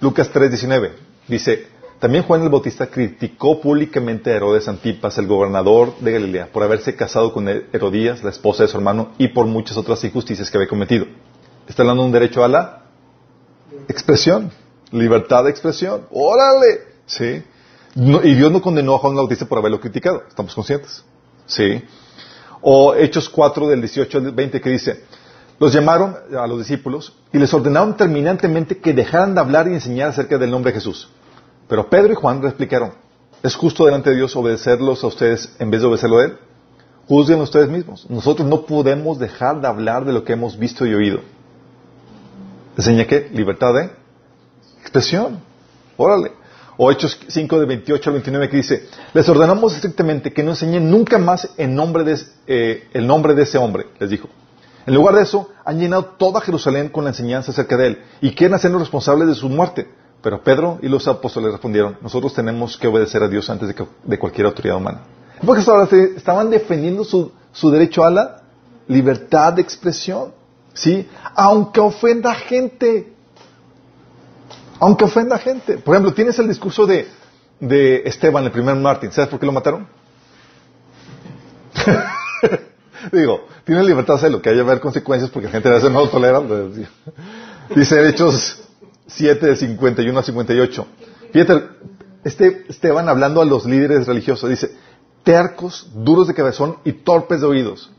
[0.00, 0.92] Lucas 3:19
[1.26, 1.66] dice,
[1.98, 6.94] también Juan el Bautista criticó públicamente a Herodes Antipas, el gobernador de Galilea, por haberse
[6.94, 10.68] casado con Herodías, la esposa de su hermano, y por muchas otras injusticias que había
[10.68, 11.06] cometido.
[11.66, 12.82] Está hablando de un derecho a la
[13.88, 14.52] expresión,
[14.92, 16.02] libertad de expresión.
[16.10, 16.80] ¡Órale!
[17.06, 17.42] ¿Sí?
[17.96, 21.02] y Dios no condenó a Juan Bautista por haberlo criticado, estamos conscientes.
[21.46, 21.82] ¿Sí?
[22.60, 25.04] O Hechos 4 del 18 al 20 que dice,
[25.58, 30.10] los llamaron a los discípulos y les ordenaron terminantemente que dejaran de hablar y enseñar
[30.10, 31.08] acerca del nombre de Jesús.
[31.68, 32.92] Pero Pedro y Juan le explicaron,
[33.42, 36.38] ¿es justo delante de Dios obedecerlos a ustedes en vez de obedecerlo a Él?
[37.08, 38.10] Juzguen ustedes mismos.
[38.10, 41.20] Nosotros no podemos dejar de hablar de lo que hemos visto y oído.
[42.76, 43.30] ¿Enseña qué?
[43.32, 44.05] Libertad de
[44.86, 45.40] expresión.
[45.96, 46.32] Órale.
[46.78, 50.90] O Hechos 5 de 28 al 29 que dice, les ordenamos estrictamente que no enseñen
[50.90, 54.28] nunca más en nombre de, eh, el nombre de ese hombre, les dijo.
[54.86, 58.34] En lugar de eso, han llenado toda Jerusalén con la enseñanza acerca de él y
[58.34, 59.88] quieren hacernos responsables de su muerte.
[60.22, 64.46] Pero Pedro y los apóstoles respondieron, nosotros tenemos que obedecer a Dios antes de, cualquier
[64.46, 65.00] autoridad humana.
[65.44, 65.62] Porque
[66.16, 67.32] estaban defendiendo su,
[67.70, 68.42] derecho a la
[68.86, 70.32] libertad de expresión,
[70.72, 71.08] ¿sí?
[71.34, 73.15] Aunque ofenda a gente.
[74.80, 75.78] Aunque ofenda a gente.
[75.78, 77.08] Por ejemplo, tienes el discurso de,
[77.60, 79.12] de Esteban, el primer Martín.
[79.12, 79.86] ¿Sabes por qué lo mataron?
[83.12, 86.00] Digo, tiene libertad de hacerlo, que haya haber consecuencias porque la gente a veces no
[86.00, 86.42] lo tolera.
[87.74, 88.62] Dice Hechos
[89.06, 90.86] 7 de 51 a 58.
[91.32, 91.68] Fíjate,
[92.24, 94.70] este Esteban hablando a los líderes religiosos dice,
[95.22, 97.90] tercos, duros de cabezón y torpes de oídos.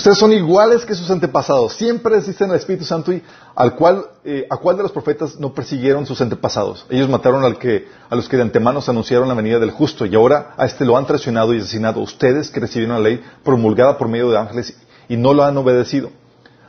[0.00, 1.74] Ustedes son iguales que sus antepasados.
[1.74, 3.22] Siempre existen al Espíritu Santo y
[3.54, 6.86] al cual, eh, a cuál de los profetas no persiguieron sus antepasados.
[6.88, 10.14] Ellos mataron al que, a los que de antemano anunciaron la venida del justo y
[10.14, 12.00] ahora a este lo han traicionado y asesinado.
[12.00, 14.74] Ustedes que recibieron la ley promulgada por medio de ángeles
[15.06, 16.10] y no lo han obedecido.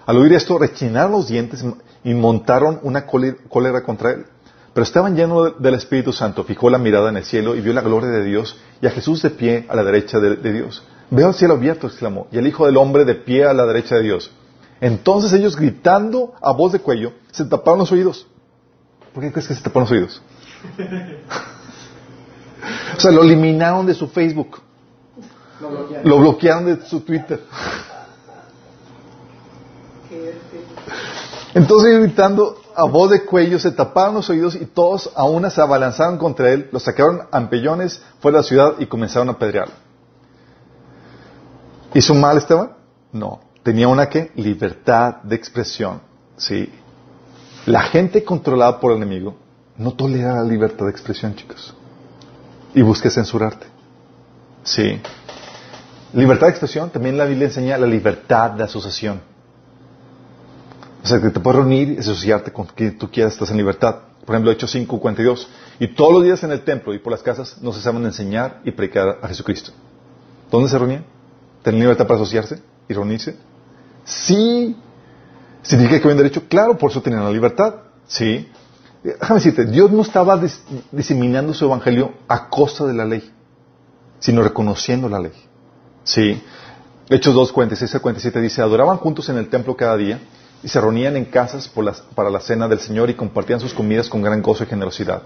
[0.05, 1.63] Al oír esto, rechinaron los dientes
[2.03, 4.25] y montaron una cólera contra él.
[4.73, 7.79] Pero estaban llenos del Espíritu Santo, fijó la mirada en el cielo y vio la
[7.79, 10.83] gloria de Dios y a Jesús de pie a la derecha de, Dios.
[11.11, 13.95] Veo el cielo abierto, exclamó, y el Hijo del Hombre de pie a la derecha
[13.95, 14.31] de Dios.
[14.79, 18.25] Entonces ellos gritando a voz de cuello, se taparon los oídos.
[19.13, 20.21] ¿Por qué crees que se taparon los oídos?
[22.97, 24.61] o sea, lo eliminaron de su Facebook.
[26.05, 27.41] Lo bloquearon de su Twitter.
[31.53, 35.61] Entonces gritando a voz de cuello, se taparon los oídos y todos a una se
[35.61, 39.90] abalanzaron contra él, lo sacaron a empellones fuera de la ciudad y comenzaron a apedrearlo.
[41.93, 42.71] ¿Hizo mal Esteban?
[43.11, 43.41] No.
[43.63, 46.01] Tenía una que libertad de expresión.
[46.37, 46.71] Sí.
[47.65, 49.35] La gente controlada por el enemigo
[49.77, 51.73] no tolera la libertad de expresión, chicos.
[52.73, 53.67] Y busca censurarte.
[54.63, 54.99] Sí.
[56.13, 59.21] Libertad de expresión, también la Biblia enseña la libertad de asociación.
[61.03, 63.95] O sea, que te puedes reunir y asociarte con quien tú quieras, estás en libertad.
[64.25, 65.47] Por ejemplo, Hechos 5, 42.
[65.79, 68.61] Y todos los días en el templo y por las casas no se saben enseñar
[68.63, 69.71] y predicar a Jesucristo.
[70.51, 71.05] ¿Dónde se reunían?
[71.63, 73.35] ¿Tenían libertad para asociarse y reunirse?
[74.03, 74.75] Sí.
[75.61, 76.43] ¿Significa que habían derecho?
[76.47, 77.75] Claro, por eso tenían la libertad.
[78.07, 78.49] Sí.
[79.03, 80.39] Déjame decirte, Dios no estaba
[80.91, 83.31] diseminando su evangelio a costa de la ley,
[84.19, 85.33] sino reconociendo la ley.
[86.03, 86.41] Sí.
[87.09, 90.19] Hechos 2, 46 a 47 dice, adoraban juntos en el templo cada día
[90.63, 91.69] y se reunían en casas
[92.15, 95.23] para la cena del Señor y compartían sus comidas con gran gozo y generosidad.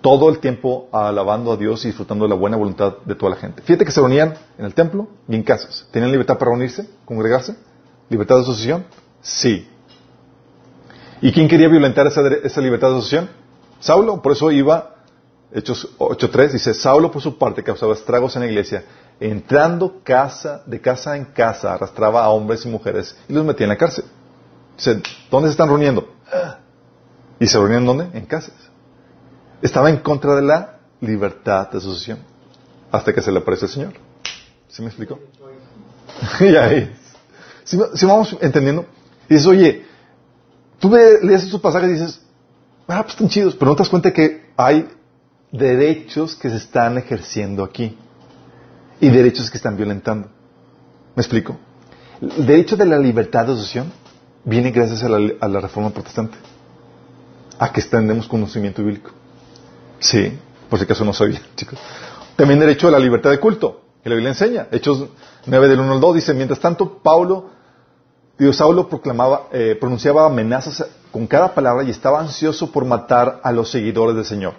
[0.00, 3.36] Todo el tiempo alabando a Dios y disfrutando de la buena voluntad de toda la
[3.36, 3.62] gente.
[3.62, 5.86] Fíjate que se reunían en el templo y en casas.
[5.90, 7.56] ¿Tenían libertad para reunirse, congregarse?
[8.08, 8.86] ¿Libertad de asociación?
[9.20, 9.68] Sí.
[11.20, 13.30] ¿Y quién quería violentar esa, esa libertad de asociación?
[13.80, 14.22] Saulo.
[14.22, 14.94] Por eso iba,
[15.52, 18.84] Hechos 8.3, dice, Saulo por su parte causaba estragos en la iglesia,
[19.20, 23.70] entrando casa, de casa en casa, arrastraba a hombres y mujeres y los metía en
[23.70, 24.04] la cárcel.
[24.76, 26.08] Dice, ¿dónde se están reuniendo?
[27.40, 28.08] ¿Y se reunían dónde?
[28.14, 28.67] En casas.
[29.62, 32.18] Estaba en contra de la libertad de asociación.
[32.90, 33.92] Hasta que se le apareció el Señor.
[34.68, 35.18] ¿Sí me explicó?
[36.40, 36.94] y ahí.
[37.64, 38.86] Si, vamos entendiendo,
[39.28, 39.84] dices, oye,
[40.78, 42.22] tú lees esos pasajes y dices,
[42.86, 44.88] ah, pues están chidos, pero no te das cuenta que hay
[45.52, 47.98] derechos que se están ejerciendo aquí
[49.00, 50.28] y derechos que están violentando.
[51.14, 51.58] ¿Me explico?
[52.20, 53.92] El derecho de la libertad de asociación
[54.44, 56.38] viene gracias a la, a la reforma protestante,
[57.58, 59.10] a que extendemos conocimiento bíblico.
[60.00, 61.78] Sí, por si acaso no sabía, chicos.
[62.36, 64.68] También derecho a la libertad de culto, que la Biblia enseña.
[64.70, 65.06] Hechos
[65.46, 67.50] 9 del 1 al 2 dice, mientras tanto, Pablo,
[68.38, 73.50] Dios Saulo proclamaba, eh, pronunciaba amenazas con cada palabra y estaba ansioso por matar a
[73.50, 74.54] los seguidores del Señor.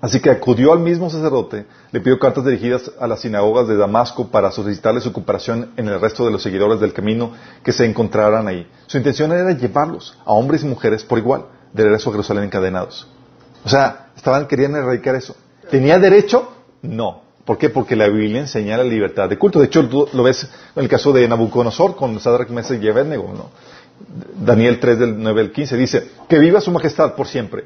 [0.00, 4.28] Así que acudió al mismo sacerdote, le pidió cartas dirigidas a las sinagogas de Damasco
[4.28, 8.48] para solicitarle su cooperación en el resto de los seguidores del camino que se encontraran
[8.48, 8.66] ahí.
[8.86, 13.06] Su intención era llevarlos, a hombres y mujeres por igual, de regreso a Jerusalén encadenados.
[13.64, 15.36] O sea, estaban queriendo erradicar eso.
[15.70, 16.52] ¿Tenía derecho?
[16.82, 17.22] No.
[17.44, 17.70] ¿Por qué?
[17.70, 19.58] Porque la Biblia enseña la libertad de culto.
[19.58, 22.88] De hecho, tú lo ves en el caso de Nabucodonosor con Sadrach, Mesach y.
[24.34, 27.64] Daniel 3 del 9 al 15 dice, que viva su majestad por siempre.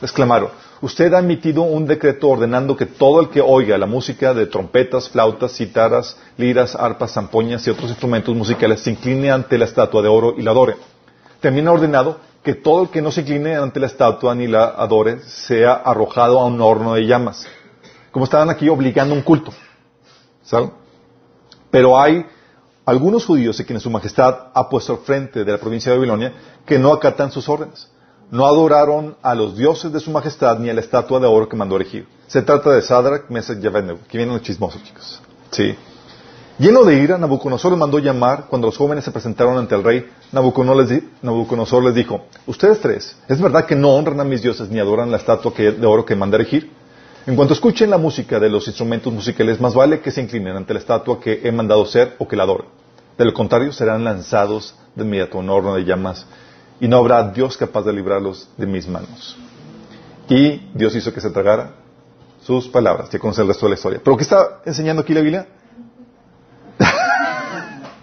[0.00, 4.46] Exclamaron, usted ha emitido un decreto ordenando que todo el que oiga la música de
[4.46, 10.02] trompetas, flautas, citaras, liras, arpas, zampoñas y otros instrumentos musicales se incline ante la estatua
[10.02, 10.76] de oro y la adore.
[11.40, 14.66] También ha ordenado que todo el que no se incline ante la estatua ni la
[14.66, 17.46] adore sea arrojado a un horno de llamas.
[18.12, 19.50] Como estaban aquí obligando un culto.
[20.42, 20.70] ¿Saben?
[21.70, 22.26] Pero hay
[22.84, 26.34] algunos judíos a quienes su majestad ha puesto al frente de la provincia de Babilonia
[26.66, 27.90] que no acatan sus órdenes.
[28.30, 31.56] No adoraron a los dioses de su majestad ni a la estatua de oro que
[31.56, 32.06] mandó erigir.
[32.26, 34.00] Se trata de Sadrach, Mesach y Abednego.
[34.04, 35.22] Aquí vienen los chismosos, chicos.
[35.50, 35.74] Sí.
[36.56, 38.46] Lleno de ira, Nabucodonosor los mandó llamar.
[38.48, 43.66] Cuando los jóvenes se presentaron ante el rey, Nabucodonosor les, dijo, ustedes tres, ¿es verdad
[43.66, 46.70] que no honran a mis dioses ni adoran la estatua de oro que mandé erigir?
[47.26, 50.74] En cuanto escuchen la música de los instrumentos musicales, más vale que se inclinen ante
[50.74, 52.68] la estatua que he mandado ser o que la adoren.
[53.18, 56.24] De lo contrario, serán lanzados de inmediato a un horno de llamas
[56.80, 59.36] y no habrá Dios capaz de librarlos de mis manos.
[60.28, 61.74] Y Dios hizo que se tragara
[62.44, 63.10] sus palabras.
[63.10, 64.00] Ya conoce el resto la historia.
[64.04, 65.48] ¿Pero qué está enseñando aquí la Biblia?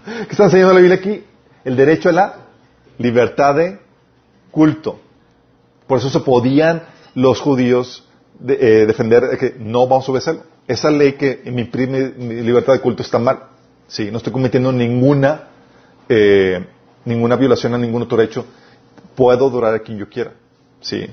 [0.04, 1.24] ¿Qué está enseñando la Biblia aquí?
[1.64, 2.36] El derecho a la
[2.98, 3.78] libertad de
[4.50, 5.00] culto.
[5.86, 6.82] Por eso se podían
[7.14, 10.42] los judíos de, eh, defender que no vamos a obedecerlo.
[10.66, 13.44] Esa ley que me imprime mi libertad de culto está mal.
[13.86, 15.48] Sí, no estoy cometiendo ninguna,
[16.08, 16.64] eh,
[17.04, 18.44] ninguna violación a ningún otro derecho.
[19.14, 20.32] Puedo adorar a quien yo quiera.
[20.80, 21.06] Sí.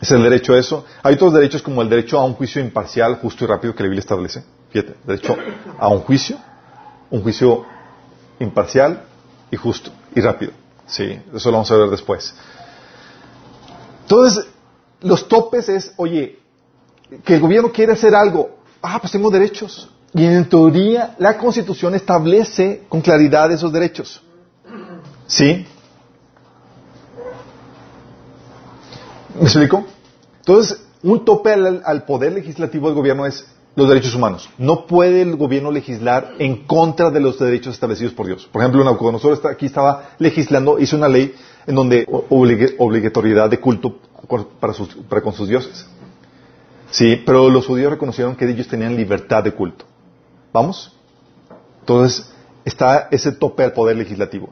[0.00, 0.84] Es el derecho a eso.
[1.02, 3.88] Hay otros derechos como el derecho a un juicio imparcial, justo y rápido que la
[3.88, 4.44] Biblia establece.
[4.70, 5.36] Fíjate, derecho
[5.78, 6.38] a un juicio,
[7.10, 7.66] un juicio
[8.40, 9.04] imparcial
[9.50, 10.52] y justo y rápido.
[10.86, 12.34] Sí, eso lo vamos a ver después.
[14.02, 14.44] Entonces,
[15.02, 16.40] los topes es, oye,
[17.24, 18.58] que el gobierno quiere hacer algo.
[18.82, 19.88] Ah, pues tengo derechos.
[20.12, 24.20] Y en teoría, la Constitución establece con claridad esos derechos.
[25.28, 25.64] ¿Sí?
[29.36, 29.86] ¿Me explico?
[30.38, 33.46] Entonces, un tope al, al, poder legislativo del gobierno es
[33.80, 34.50] los derechos humanos.
[34.58, 38.46] No puede el gobierno legislar en contra de los derechos establecidos por Dios.
[38.52, 41.34] Por ejemplo, Nabucodonosor está, aquí estaba legislando, hizo una ley
[41.66, 43.98] en donde obligatoriedad de culto
[44.60, 45.86] para, sus, para con sus dioses.
[46.90, 49.86] Sí, pero los judíos reconocieron que ellos tenían libertad de culto.
[50.52, 50.94] ¿Vamos?
[51.80, 52.30] Entonces,
[52.64, 54.50] está ese tope al poder legislativo.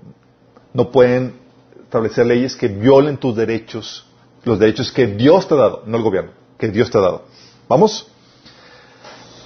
[0.73, 1.35] No pueden
[1.83, 4.07] establecer leyes que violen tus derechos,
[4.45, 7.25] los derechos que Dios te ha dado, no el gobierno, que Dios te ha dado.
[7.69, 8.11] ¿Vamos?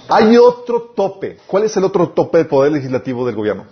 [0.09, 1.37] Hay otro tope.
[1.47, 3.65] ¿Cuál es el otro tope del poder legislativo del gobierno?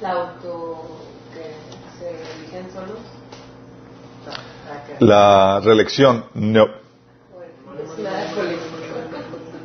[0.00, 0.86] La auto
[1.34, 1.54] que
[1.98, 2.98] se eligen solos.
[5.00, 6.66] La reelección, no.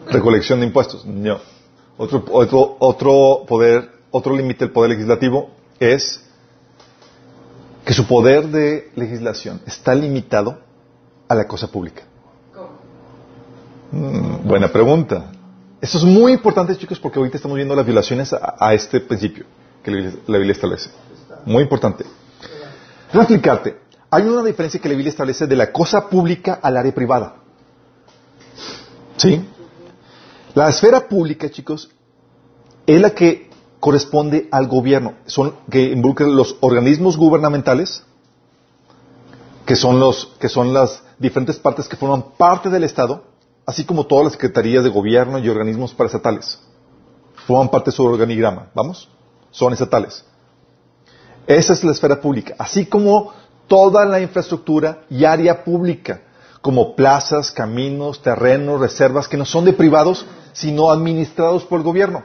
[0.09, 1.39] Recolección de impuestos, no.
[1.97, 6.23] Otro, otro, otro poder, otro límite del poder legislativo es
[7.85, 10.59] que su poder de legislación está limitado
[11.27, 12.03] a la cosa pública.
[13.91, 15.31] Mm, buena pregunta.
[15.79, 19.45] Esto es muy importante, chicos, porque ahorita estamos viendo las violaciones a, a este principio
[19.83, 20.89] que la Biblia, la Biblia establece.
[21.45, 22.05] Muy importante.
[23.11, 23.79] Voy a explicarte.
[24.09, 27.35] Hay una diferencia que la Biblia establece de la cosa pública al área privada.
[29.17, 29.45] ¿Sí?
[30.55, 31.89] La esfera pública, chicos,
[32.85, 33.49] es la que
[33.79, 35.15] corresponde al gobierno.
[35.25, 38.03] Son que involucran los organismos gubernamentales,
[39.65, 43.23] que son los que son las diferentes partes que forman parte del Estado,
[43.65, 46.59] así como todas las secretarías de gobierno y organismos paraestatales.
[47.47, 48.67] Forman parte de su organigrama.
[48.73, 49.09] ¿Vamos?
[49.51, 50.25] Son estatales.
[51.47, 52.55] Esa es la esfera pública.
[52.57, 53.33] Así como
[53.67, 56.21] toda la infraestructura y área pública,
[56.61, 62.23] como plazas, caminos, terrenos, reservas, que no son de privados, sino administrados por el gobierno.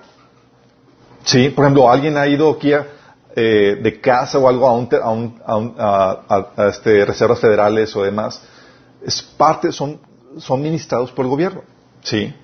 [1.25, 2.73] Sí, por ejemplo, alguien ha ido aquí
[3.35, 8.03] eh, de casa o algo a, un, a, un, a, a este, reservas federales o
[8.03, 8.41] demás.
[9.03, 10.01] Es parte, son,
[10.39, 11.63] son administrados por el gobierno.
[12.03, 12.35] Sí.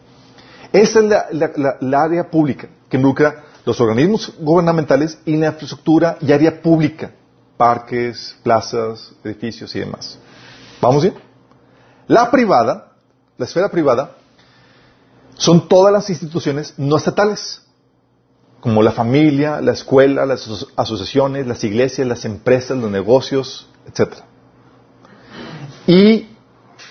[0.73, 6.19] Esa es la, la, la, área pública que involucra los organismos gubernamentales y la infraestructura
[6.21, 7.13] y área pública,
[7.57, 10.19] parques, plazas, edificios y demás.
[10.81, 11.15] ¿Vamos bien?
[12.09, 12.93] La privada,
[13.39, 14.17] la esfera privada,
[15.37, 17.63] son todas las instituciones no estatales,
[18.61, 24.15] como la familia, la escuela, las asociaciones, las iglesias, las empresas, los negocios, etc.
[25.87, 26.29] Y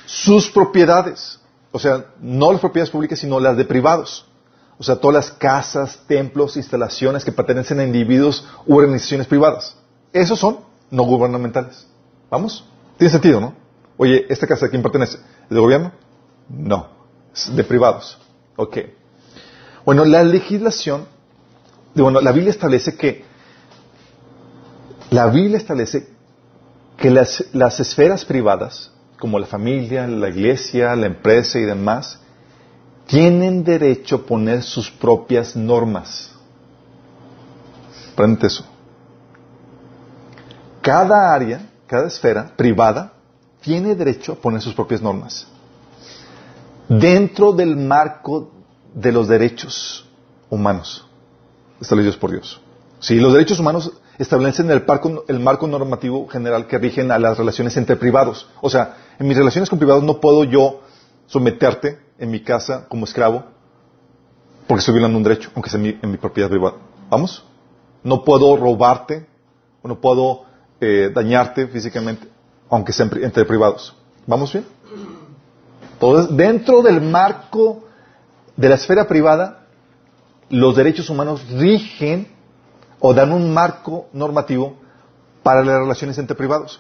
[0.06, 1.40] sus propiedades,
[1.72, 4.26] o sea, no las propiedades públicas, sino las de privados.
[4.78, 9.78] O sea, todas las casas, templos, instalaciones que pertenecen a individuos u organizaciones privadas.
[10.12, 11.88] Esos son no gubernamentales.
[12.30, 12.66] ¿Vamos?
[12.98, 13.56] Tiene sentido, ¿no?
[13.98, 15.18] Oye, ¿esta casa a quién pertenece?
[15.18, 15.92] ¿Es de gobierno?
[16.50, 16.88] No,
[17.34, 18.18] es de privados.
[18.56, 18.78] Ok.
[19.86, 21.06] Bueno, la legislación,
[21.94, 23.26] bueno, la Biblia establece que,
[25.10, 26.10] la Biblia establece
[26.98, 28.92] que las, las esferas privadas,
[29.24, 32.20] como la familia, la iglesia, la empresa y demás,
[33.08, 36.30] tienen derecho a poner sus propias normas.
[38.18, 38.66] Prende eso.
[40.82, 43.14] Cada área, cada esfera privada,
[43.62, 45.48] tiene derecho a poner sus propias normas.
[46.90, 48.52] Dentro del marco
[48.94, 50.06] de los derechos
[50.50, 51.08] humanos
[51.80, 52.60] establecidos por Dios.
[53.00, 54.84] Sí, los derechos humanos establecen el,
[55.28, 58.50] el marco normativo general que rigen a las relaciones entre privados.
[58.62, 60.82] O sea, en mis relaciones con privados no puedo yo
[61.28, 63.54] someterte en mi casa como esclavo
[64.68, 66.78] porque estoy violando un derecho, aunque sea en mi, propiedad privada.
[67.10, 67.44] ¿Vamos?
[68.04, 69.28] No puedo robarte
[69.82, 70.46] o no puedo
[70.80, 72.28] eh, dañarte físicamente,
[72.70, 73.96] aunque sea entre privados.
[74.26, 74.66] ¿Vamos bien?
[75.94, 77.84] Entonces, dentro del marco
[78.56, 79.68] de la esfera privada,
[80.50, 82.28] los derechos humanos rigen
[83.06, 84.78] o dan un marco normativo
[85.44, 86.80] para las relaciones entre privados.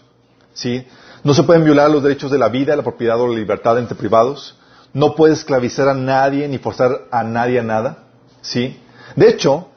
[0.53, 0.87] ¿Sí?
[1.21, 3.97] No se pueden violar los derechos de la vida, la propiedad o la libertad entre
[3.97, 4.57] privados.
[4.93, 8.05] No puedes esclavizar a nadie ni forzar a nadie a nada.
[8.41, 8.79] ¿Sí?
[9.17, 9.67] De hecho,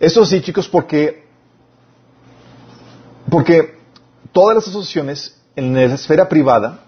[0.00, 1.28] eso sí, chicos, porque,
[3.30, 3.78] porque
[4.32, 6.80] todas las asociaciones en la esfera privada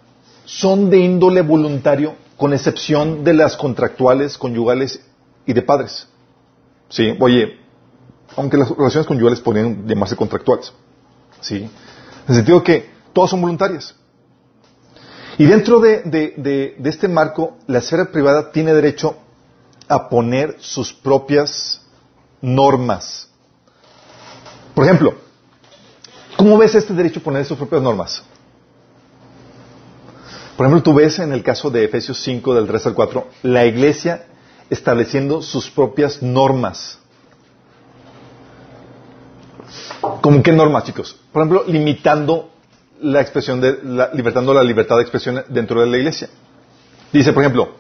[0.45, 5.01] son de índole voluntario, con excepción de las contractuales, conyugales
[5.47, 6.09] y de padres.
[6.89, 7.17] ¿Sí?
[7.21, 7.64] Oye,
[8.35, 10.72] aunque las relaciones conyugales podrían llamarse contractuales.
[11.41, 11.57] ¿Sí?
[11.57, 11.70] En
[12.29, 13.95] el sentido que todas son voluntarias.
[15.39, 19.16] Y dentro de, este marco, la esfera privada tiene derecho
[19.89, 21.83] a poner sus propias
[22.41, 23.29] normas.
[24.74, 25.14] Por ejemplo,
[26.37, 28.22] ¿cómo ves este derecho a poner sus propias normas?
[30.57, 33.66] Por ejemplo, tú ves en el caso de Efesios 5, del 3 al 4, la
[33.66, 34.27] iglesia
[34.70, 36.99] estableciendo sus propias normas.
[40.21, 41.17] ¿Cómo qué normas, chicos?
[41.33, 42.51] Por ejemplo, limitando
[43.01, 46.29] la expresión de, la, libertad de expresión dentro de la iglesia.
[47.12, 47.75] Dice, por ejemplo,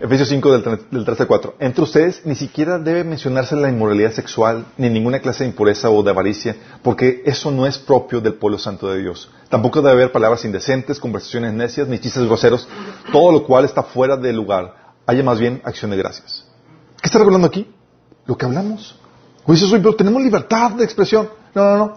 [0.00, 4.12] Efesios 5 del, del 3 al 4, entre ustedes ni siquiera debe mencionarse la inmoralidad
[4.12, 8.34] sexual, ni ninguna clase de impureza o de avaricia, porque eso no es propio del
[8.34, 9.30] pueblo santo de Dios.
[9.48, 12.68] Tampoco debe haber palabras indecentes, conversaciones necias, ni chistes groseros,
[13.12, 14.74] todo lo cual está fuera de lugar.
[15.06, 16.44] Haya más bien acción de gracias.
[17.00, 17.72] ¿Qué está regulando aquí?
[18.26, 18.98] Lo que hablamos.
[19.48, 21.28] Oye, soy, pero tenemos libertad de expresión.
[21.54, 21.94] No, no, no.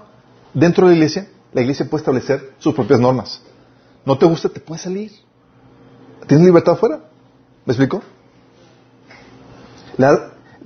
[0.54, 3.42] Dentro de la iglesia la iglesia puede establecer sus propias normas.
[4.06, 5.12] No te gusta, te puedes salir.
[6.28, 7.02] Tienes libertad afuera.
[7.66, 8.02] ¿Me explico?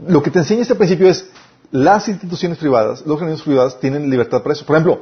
[0.08, 1.30] lo que te enseña este principio es
[1.72, 4.66] las instituciones privadas, los organismos privados tienen libertad para eso.
[4.66, 5.02] Por ejemplo,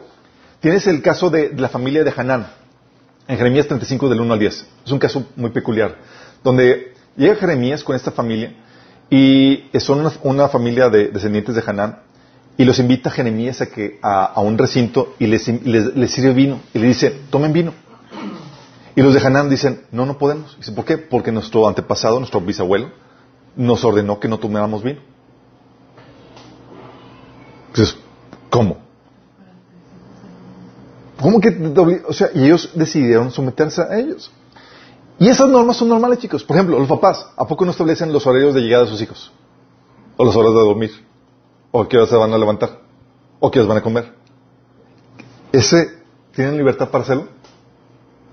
[0.60, 2.48] tienes el caso de, la familia de Hanán,
[3.28, 4.68] en Jeremías 35 del 1 al 10.
[4.86, 5.98] Es un caso muy peculiar,
[6.44, 8.56] donde llega Jeremías con esta familia
[9.16, 12.00] y son una, familia de descendientes de Hanán
[12.58, 16.62] y los invita a Jeremías a, que, a, un recinto y les, sirve vino.
[16.74, 17.76] Y le dice, tomen vino.
[18.96, 20.58] Y los de Hanán dicen, no, no podemos.
[20.58, 20.98] Dice, ¿por qué?
[20.98, 22.90] Porque nuestro antepasado, nuestro bisabuelo,
[23.56, 25.02] nos ordenó que no tomáramos vino.
[27.68, 27.96] Entonces,
[28.50, 28.80] ¿cómo?
[31.22, 31.50] ¿Cómo que?
[32.08, 34.32] O sea, y ellos decidieron someterse a ellos.
[35.20, 36.44] Y esas normas son normales, chicos.
[36.44, 39.32] Por ejemplo, los papás, ¿a poco no establecen los horarios de llegada de sus hijos?
[40.18, 40.92] O las horas de dormir.
[41.72, 42.80] ¿O qué horas se van a levantar?
[43.40, 44.14] ¿O qué horas van a comer?
[45.52, 45.88] ¿Ese
[46.36, 47.28] tienen libertad para hacerlo?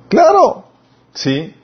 [0.09, 0.65] Claro,
[1.13, 1.55] sí.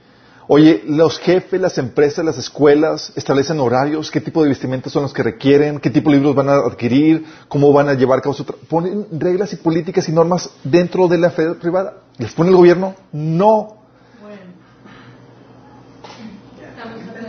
[0.48, 5.12] Oye, los jefes, las empresas, las escuelas establecen horarios, qué tipo de vestimentas son los
[5.12, 8.34] que requieren, qué tipo de libros van a adquirir, cómo van a llevar a cabo
[8.34, 11.94] su tra- Ponen reglas y políticas y normas dentro de la fe privada.
[12.18, 12.94] ¿Les pone el gobierno?
[13.12, 13.75] No.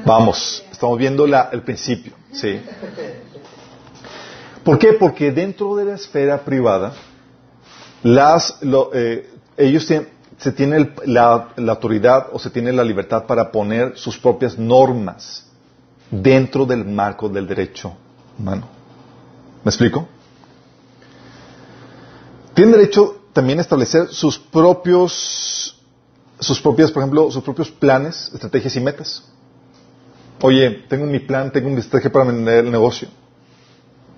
[0.07, 2.61] Vamos, estamos viendo la- el principio, ¿sí?
[4.63, 4.93] ¿Por qué?
[4.93, 6.93] Porque dentro de la esfera privada,
[8.03, 12.85] las, lo- eh, ellos tienen, se tiene el- la, la autoridad o se tiene la
[12.85, 15.45] libertad para poner sus propias normas
[16.09, 17.93] dentro del marco del derecho
[18.39, 18.65] humano.
[19.65, 20.07] ¿Me explico?
[22.53, 25.75] Tienen derecho también a establecer sus propios,
[26.39, 29.23] sus propias, por ejemplo, sus propios planes, estrategias y metas.
[30.41, 33.07] Oye, tengo mi plan, tengo mi estrategia para vender el negocio.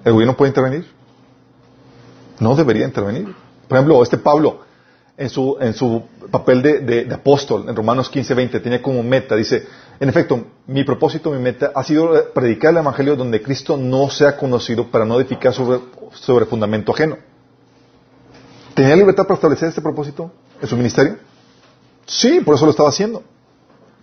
[0.04, 0.86] ¿El gobierno puede intervenir?
[2.40, 3.34] No debería intervenir.
[3.68, 4.62] Por ejemplo, este Pablo,
[5.18, 9.36] en su, en su papel de, de- apóstol, en Romanos 15, 20, tenía como meta,
[9.36, 9.66] dice,
[10.00, 14.36] en efecto, mi propósito, mi meta ha sido predicar el Evangelio donde Cristo no sea
[14.38, 15.80] conocido para no edificar sobre,
[16.14, 17.18] sobre fundamento ajeno.
[18.74, 21.18] ¿Tenía libertad para establecer este propósito en su ministerio?
[22.06, 23.24] Sí, por eso lo estaba haciendo.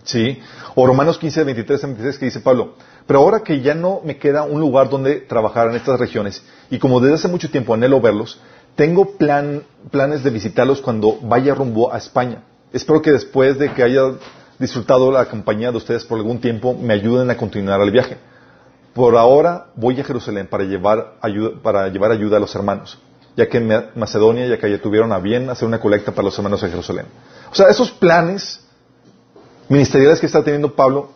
[0.07, 0.39] Sí.
[0.75, 4.17] O Romanos 15, 23 a 26 que dice Pablo, pero ahora que ya no me
[4.17, 7.99] queda un lugar donde trabajar en estas regiones y como desde hace mucho tiempo anhelo
[7.99, 8.39] verlos,
[8.75, 12.43] tengo plan- planes de visitarlos cuando vaya rumbo a España.
[12.71, 14.03] Espero que después de que haya
[14.59, 18.17] disfrutado la compañía de ustedes por algún tiempo, me ayuden a continuar el viaje.
[18.93, 22.97] Por ahora voy a Jerusalén para llevar ayuda, para llevar ayuda a los hermanos,
[23.35, 26.37] ya que en Ma- Macedonia y Acaya tuvieron a bien hacer una colecta para los
[26.37, 27.07] hermanos de Jerusalén.
[27.51, 28.61] O sea, esos planes
[29.69, 31.09] ministeriales que está teniendo Pablo,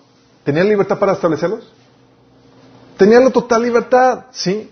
[0.44, 1.72] ¿tenía libertad para establecerlos?
[2.98, 4.70] Tenía la total libertad, ¿sí?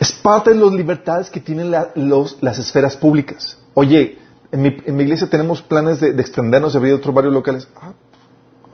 [0.00, 3.58] Es parte de las libertades que tienen la- los- las esferas públicas.
[3.74, 4.18] Oye,
[4.52, 7.66] en mi, en mi iglesia tenemos planes de, de extendernos, de abrir otros varios locales.
[7.80, 7.92] Ah,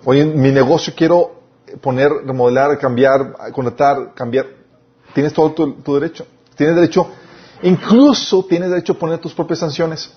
[0.05, 1.41] oye, en mi negocio quiero
[1.81, 4.47] poner, remodelar, cambiar, contratar, cambiar.
[5.15, 6.27] Tienes todo tu, tu derecho.
[6.57, 7.09] Tienes derecho,
[7.63, 10.13] incluso tienes derecho a poner tus propias sanciones.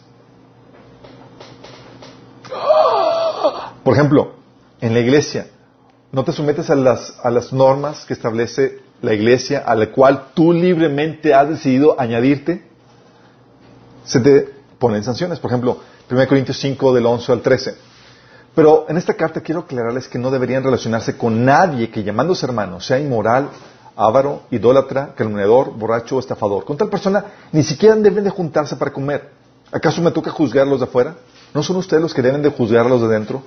[3.87, 4.33] Por ejemplo,
[4.81, 5.47] en la iglesia,
[6.11, 10.31] no te sometes a las, a las normas que establece la iglesia, a la cual
[10.33, 12.67] tú libremente has decidido añadirte,
[14.03, 15.39] se te ponen sanciones.
[15.39, 15.79] Por ejemplo,
[16.11, 17.75] 1 Corintios 5 del 11 al 13.
[18.53, 22.81] Pero en esta carta quiero aclararles que no deberían relacionarse con nadie que llamándose hermano
[22.81, 23.51] sea inmoral,
[23.95, 26.65] avaro, idólatra, calumniador, borracho o estafador.
[26.65, 27.23] Con tal persona
[27.53, 29.29] ni siquiera deben de juntarse para comer.
[29.71, 31.15] ¿Acaso me toca juzgar a los de afuera?
[31.53, 33.41] ¿No son ustedes los que deben de juzgar a los de dentro?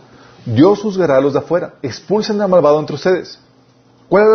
[0.45, 1.75] Dios juzgará a los de afuera.
[1.83, 3.39] Expulsen al malvado entre ustedes.
[4.09, 4.27] ¿Cuál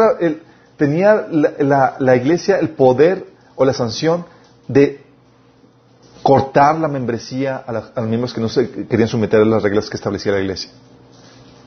[0.77, 3.25] tenía la, iglesia el poder
[3.55, 4.25] o la sanción
[4.67, 5.03] de
[6.23, 9.89] cortar la membresía a, la- los miembros que no se querían someter a las reglas
[9.89, 10.71] que establecía la iglesia?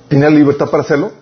[0.09, 1.13] ¿Tenía libertad para hacerlo?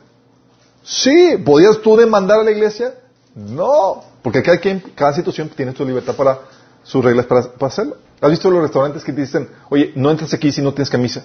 [0.84, 1.36] Sí.
[1.44, 2.94] ¿Podías tú demandar a la iglesia?
[3.34, 4.04] No.
[4.22, 6.38] Porque cada, quien, cada situación tiene su libertad para
[6.84, 7.96] sus reglas para, hacerlo.
[8.20, 11.22] ¿Has visto los restaurantes que te dicen, oye, no entras aquí si no tienes camisa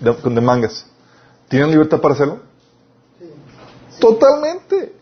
[0.00, 0.86] de, de mangas?
[1.52, 2.40] ¿Tienen libertad para hacerlo?
[4.00, 4.94] Totalmente.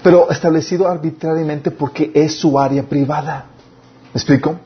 [0.00, 3.46] Pero establecido arbitrariamente porque es su área privada.
[4.14, 4.60] ¿Me explico?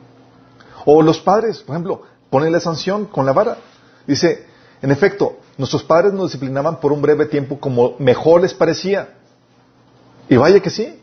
[0.85, 3.57] O los padres, por ejemplo, ponen la sanción con la vara.
[4.05, 4.45] Dice,
[4.83, 9.15] en efecto, nuestros padres nos disciplinaban por un breve tiempo como mejor les parecía.
[10.29, 11.01] Y vaya que sí.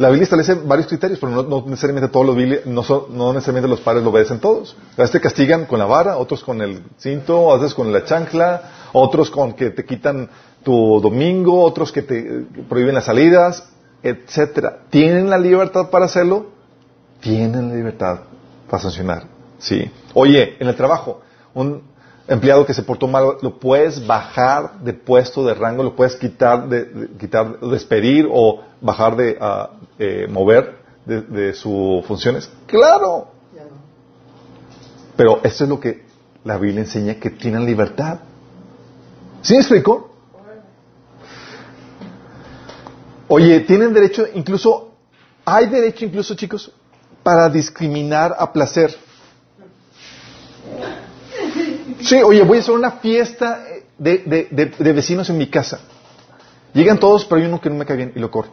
[0.00, 3.32] La Biblia establece varios criterios, pero no, no necesariamente todos los Biblia- no, son- no
[3.34, 4.74] necesariamente los padres lo obedecen todos.
[4.96, 8.02] A veces te castigan con la vara, otros con el cinto, a veces con la
[8.04, 8.62] chancla,
[8.94, 10.30] otros con que te quitan
[10.64, 13.68] tu domingo, otros que te eh, prohíben las salidas,
[14.02, 14.78] etcétera.
[14.88, 16.46] ¿Tienen la libertad para hacerlo?
[17.20, 18.20] Tienen la libertad
[18.70, 19.24] para sancionar.
[19.58, 19.90] Sí.
[20.14, 21.20] Oye, en el trabajo,
[21.52, 21.82] un
[22.30, 26.68] empleado que se portó mal, lo puedes bajar de puesto, de rango, lo puedes quitar,
[26.68, 32.48] de, de- quitar, despedir o bajar de, ah, eh, mover de, de sus funciones.
[32.66, 33.28] Claro.
[35.16, 36.04] Pero eso es lo que
[36.44, 38.20] la Biblia enseña que tienen libertad.
[39.42, 40.10] ¿Sí me explico?
[43.28, 44.92] Oye, tienen derecho, incluso,
[45.44, 46.72] hay derecho incluso, chicos,
[47.22, 48.96] para discriminar a placer.
[52.02, 55.48] Sí, oye, voy a hacer una fiesta eh, de, de- de- de vecinos en mi
[55.48, 55.80] casa.
[56.72, 58.52] Llegan todos, pero hay uno que no me cae bien y lo corro.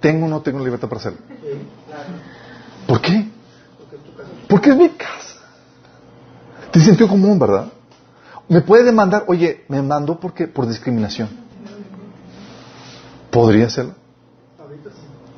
[0.00, 1.18] ¿Tengo o no tengo libertad para hacerlo?
[2.86, 3.28] ¿Por qué?
[4.48, 5.36] Porque es mi casa.
[6.70, 7.68] Tiene sentido común, ¿verdad?
[8.48, 11.28] Me puede demandar, oye, me mandó porque por discriminación.
[13.30, 13.94] ¿Podría hacerlo?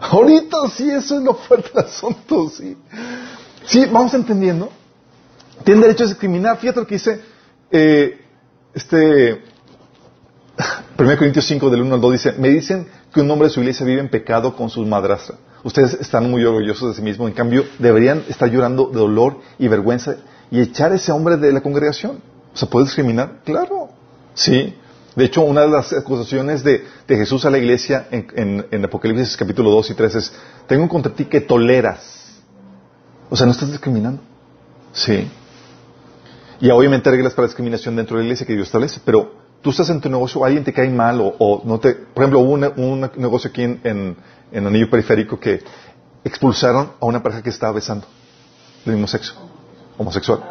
[0.00, 2.76] Ahorita sí, eso es lo fuerte del asunto, sí.
[3.64, 4.70] Sí, vamos entendiendo.
[5.64, 6.58] Tienen derecho a discriminar.
[6.58, 7.20] Fíjate lo que dice
[7.70, 8.20] eh,
[8.74, 9.42] este,
[10.98, 13.60] 1 Corintios 5 del 1 al 2 dice, me dicen que un hombre de su
[13.60, 15.36] iglesia vive en pecado con su madrastra.
[15.62, 19.68] Ustedes están muy orgullosos de sí mismos, en cambio deberían estar llorando de dolor y
[19.68, 20.16] vergüenza
[20.50, 22.22] y echar a ese hombre de la congregación.
[22.54, 23.40] ¿Se puede discriminar?
[23.44, 23.90] Claro.
[24.34, 24.74] Sí.
[25.14, 28.84] De hecho, una de las acusaciones de, de Jesús a la iglesia en, en, en,
[28.84, 30.32] Apocalipsis capítulo 2 y 3 es,
[30.66, 32.40] tengo contra ti que toleras.
[33.28, 34.22] O sea, no estás discriminando.
[34.92, 35.28] Sí.
[36.60, 39.32] Y obviamente reglas para discriminación dentro de la iglesia que Dios establece, pero
[39.62, 41.94] tú estás en tu negocio, alguien te cae mal o, o no te...
[41.94, 44.16] Por ejemplo, hubo un negocio aquí en, en,
[44.52, 45.62] en Anillo Periférico que
[46.22, 48.06] expulsaron a una pareja que estaba besando
[48.84, 49.34] del mismo sexo,
[49.96, 50.42] homosexual.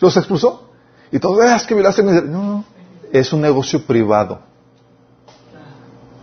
[0.00, 0.70] Los expulsó.
[1.12, 2.12] Y todos, ah, es que violaste mi...
[2.12, 2.64] No, no,
[3.12, 4.40] es un negocio privado.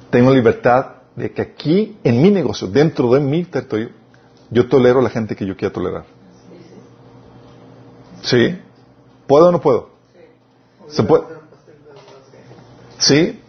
[0.09, 3.89] Tengo libertad de que aquí, en mi negocio, dentro de mi territorio,
[4.49, 6.05] yo tolero a la gente que yo quiera tolerar.
[8.21, 8.59] ¿Sí?
[9.33, 9.89] ¿Puedo o no puedo?
[10.89, 11.23] ¿Se puede?
[12.99, 13.39] ¿Sí?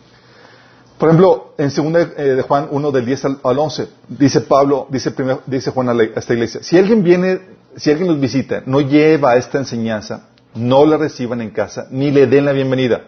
[0.96, 5.42] Por ejemplo, en 2 de Juan 1 del 10 al 11, dice Pablo, dice, primero,
[5.44, 7.38] dice Juan a, esta iglesia, si alguien viene,
[7.76, 12.26] si alguien los visita, no lleva esta enseñanza, no la reciban en casa, ni le
[12.28, 13.02] den la bienvenida,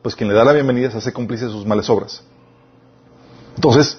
[0.00, 2.22] pues quien le da la bienvenida se hace cómplice de sus malas obras.
[3.54, 3.98] Entonces,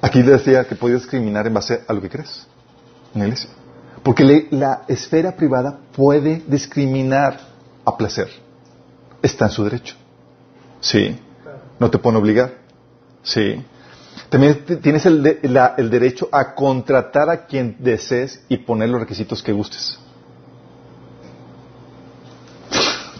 [0.00, 2.46] aquí decía que podías discriminar en base a lo que crees
[3.14, 3.50] en la iglesia.
[4.04, 7.40] Porque la esfera privada puede discriminar
[7.84, 8.28] a placer.
[9.22, 9.96] Está en su derecho.
[10.80, 11.18] Sí.
[11.80, 12.52] No te pone obligar.
[13.22, 13.64] Sí.
[14.28, 19.98] También tienes el, derecho a contratar a quien desees y poner los requisitos que gustes.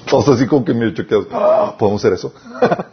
[0.09, 1.29] Todos así como que me choqueados.
[1.33, 1.75] ¡Ah!
[1.79, 2.35] ¿Podemos hacer eso?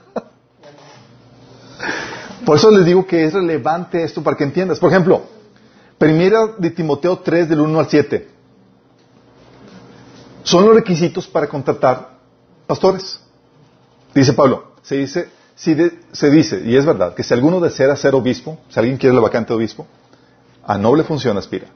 [2.46, 4.80] Por eso les digo que es relevante esto para que entiendas.
[4.80, 5.24] Por ejemplo,
[6.02, 8.28] Primera de Timoteo 3 del 1 al 7.
[10.41, 12.18] Son los requisitos para contratar
[12.66, 13.20] pastores.
[14.12, 15.78] Dice Pablo, se dice, si
[16.12, 19.22] se dice, y es verdad, que si alguno desea ser obispo, si alguien quiere la
[19.22, 19.86] vacante de obispo,
[20.66, 21.68] a noble función aspira.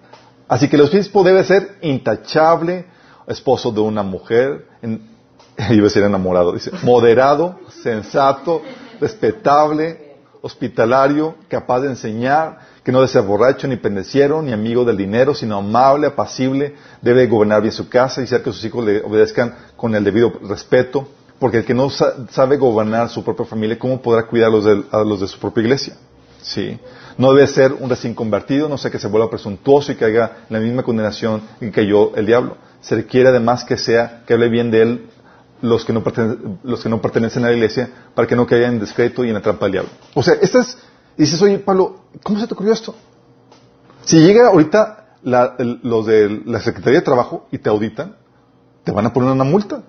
[0.48, 2.86] Así que el obispo debe ser intachable,
[3.28, 5.08] esposo de una mujer, en,
[5.70, 8.64] iba a ser enamorado, dice, moderado, sensato,
[9.00, 14.96] respetable, hospitalario, capaz de enseñar, que no debe ser borracho, ni pendeciero, ni amigo del
[14.96, 19.02] dinero, sino amable, apacible, debe gobernar bien su casa y hacer que sus hijos le
[19.02, 21.08] obedezcan con el debido respeto,
[21.40, 24.84] porque el que no sabe gobernar su propia familia, ¿cómo podrá cuidar a los de,
[24.92, 25.98] a los de su propia iglesia?
[26.44, 26.80] Sí.
[27.18, 30.46] No debe ser un recién convertido, no sea que se vuelva presuntuoso y que haga
[30.50, 32.56] la misma condenación en que cayó el diablo.
[32.82, 35.10] Se requiere además que sea, que hable bien de él
[35.60, 36.04] los que no,
[36.64, 39.34] los que no pertenecen a la iglesia para que no caigan en descreto y en
[39.34, 39.90] la trampa del diablo.
[40.14, 40.78] O sea, esta es,
[41.18, 42.96] dices, oye, Pablo, ¿cómo se te ocurrió esto?
[44.04, 48.16] Si llega ahorita la, los de la Secretaría de Trabajo y te auditan,
[48.84, 49.84] te van a poner una multa.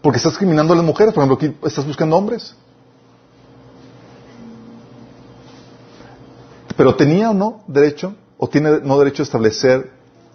[0.00, 2.56] Porque estás discriminando a las mujeres, por ejemplo, aquí estás buscando hombres.
[6.76, 9.92] Pero tenía o no derecho, o tiene no derecho a establecer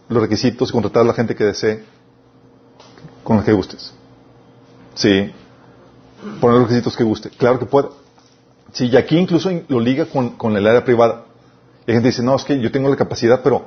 [0.07, 1.83] los requisitos y contratar a la gente que desee
[3.23, 3.93] con los que gustes.
[4.93, 5.33] Sí.
[6.39, 7.29] Poner los requisitos que guste.
[7.29, 7.89] Claro que puede.
[8.71, 11.25] Sí, y aquí incluso lo liga con, con el área privada.
[11.85, 13.65] Y hay gente dice, no, es que yo tengo la capacidad, pero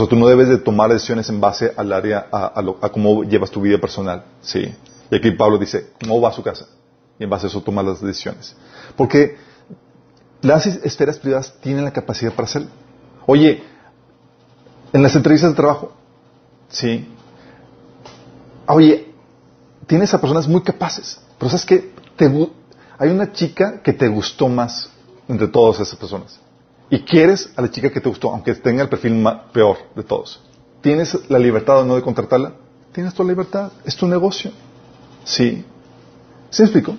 [0.00, 3.24] o tú no debes de tomar decisiones en base al área, a, lo, a, cómo
[3.24, 4.24] llevas tu vida personal.
[4.40, 4.74] Sí.
[5.10, 6.66] Y aquí Pablo dice, ¿cómo va a su casa?
[7.18, 8.56] Y en base a eso toma las decisiones.
[8.96, 9.36] Porque
[10.40, 12.68] las esferas privadas tienen la capacidad para hacerlo.
[13.26, 13.62] Oye,
[14.92, 15.92] en las entrevistas de trabajo,
[16.68, 17.08] sí.
[18.66, 19.12] Oye,
[19.86, 21.92] tienes a personas muy capaces, pero sabes que
[22.98, 24.90] hay una chica que te gustó más
[25.28, 26.38] entre todas esas personas.
[26.90, 30.40] Y quieres a la chica que te gustó, aunque tenga el perfil peor de todos.
[30.82, 32.52] ¿Tienes la libertad o no de contratarla?
[32.92, 33.72] Tienes la libertad.
[33.84, 34.50] Es tu negocio.
[35.24, 35.64] Sí.
[36.50, 36.96] ¿Sí me explico?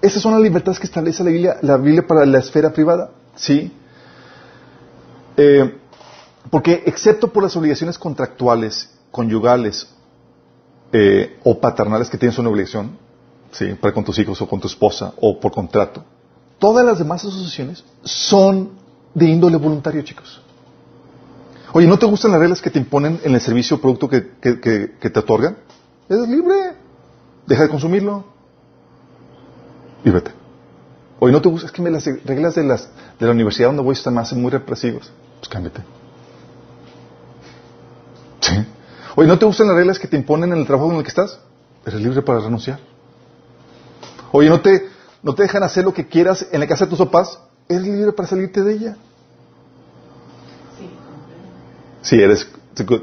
[0.00, 3.10] Esas son las libertades que establece la Biblia, la Biblia para la esfera privada.
[3.36, 3.72] Sí.
[5.36, 5.78] Eh,
[6.50, 9.88] porque excepto por las obligaciones contractuales, conyugales
[10.92, 12.98] eh, o paternales que tienes una obligación,
[13.52, 13.74] ¿sí?
[13.74, 16.04] para con tus hijos o con tu esposa o por contrato,
[16.58, 18.70] todas las demás asociaciones son
[19.14, 20.40] de índole voluntario, chicos.
[21.74, 24.20] Oye, ¿no te gustan las reglas que te imponen en el servicio o producto que,
[24.20, 25.56] te otorgan?
[26.08, 26.74] Eres libre.
[27.46, 28.24] Deja de consumirlo.
[30.04, 30.32] Y vete.
[31.18, 31.66] Oye, ¿no te gusta?
[31.66, 34.50] Es que me las reglas de, las, de la universidad donde voy están más muy
[34.50, 35.10] represivas.
[35.38, 35.82] Pues cámbiate.
[38.40, 38.54] ¿Sí?
[39.16, 41.08] Oye, ¿no te gustan las reglas que te imponen en el trabajo en el que
[41.08, 41.38] estás?
[41.86, 42.91] Eres libre para renunciar.
[44.32, 44.88] Oye, ¿no te,
[45.22, 47.38] no te dejan hacer lo que quieras en la casa de tus papás?
[47.68, 48.96] eres libre para salirte de ella.
[52.02, 52.48] Sí, eres,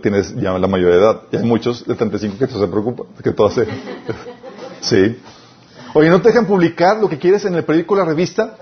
[0.01, 1.21] tienes ya la mayoría de edad.
[1.31, 3.65] Y hay muchos de 35 que se preocupan, que todo hace.
[4.81, 5.17] sí.
[5.93, 8.55] Oye, ¿no te dejan publicar lo que quieres en el periódico o la revista?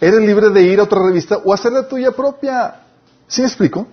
[0.00, 2.82] Eres libre de ir a otra revista o hacer la tuya propia.
[3.26, 3.86] ¿Sí me explico?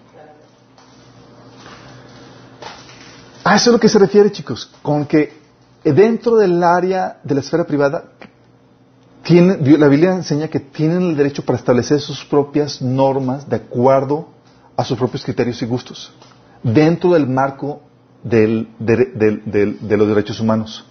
[3.43, 5.44] A eso es lo que se refiere, chicos, con que
[5.93, 8.05] dentro del área de la esfera privada,
[9.23, 14.29] tiene, la Biblia enseña que tienen el derecho para establecer sus propias normas de acuerdo
[14.75, 16.11] a sus propios criterios y gustos,
[16.61, 17.81] dentro del marco
[18.23, 20.85] de los derechos humanos.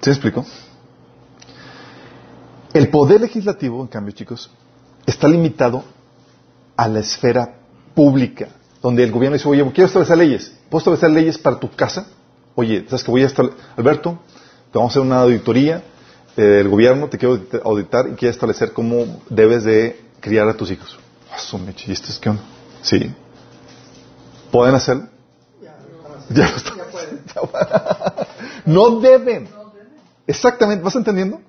[0.00, 0.44] ¿Se me explico?
[2.72, 4.50] El poder legislativo, en cambio, chicos,
[5.06, 5.84] está limitado
[6.76, 7.54] a la esfera
[7.94, 8.48] pública,
[8.82, 10.56] donde el gobierno dice, oye, quiero establecer leyes.
[10.70, 12.06] ¿Puedo establecer leyes para tu casa?
[12.54, 14.18] Oye, ¿sabes que voy a estar, Alberto,
[14.70, 15.82] te vamos a hacer una auditoría
[16.36, 20.98] del gobierno, te quiero auditar y quiero establecer cómo debes de criar a tus hijos.
[21.52, 22.42] Oh, me chistes, ¿qué onda?
[22.82, 23.14] Sí.
[24.50, 25.08] ¿Pueden hacerlo?
[26.30, 26.78] Ya, lo están.
[28.66, 29.48] no deben.
[30.26, 31.40] Exactamente, ¿vas entendiendo?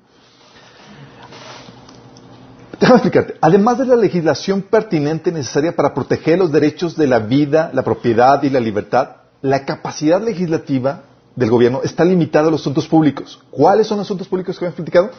[2.79, 3.35] Déjame explicarte.
[3.39, 8.41] Además de la legislación pertinente necesaria para proteger los derechos de la vida, la propiedad
[8.43, 11.03] y la libertad, la capacidad legislativa
[11.35, 13.39] del gobierno está limitada a los asuntos públicos.
[13.51, 15.11] ¿Cuáles son los asuntos públicos que habían explicado?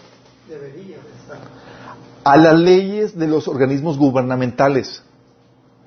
[0.49, 1.39] Debería estar.
[2.25, 5.03] A las leyes de los organismos gubernamentales.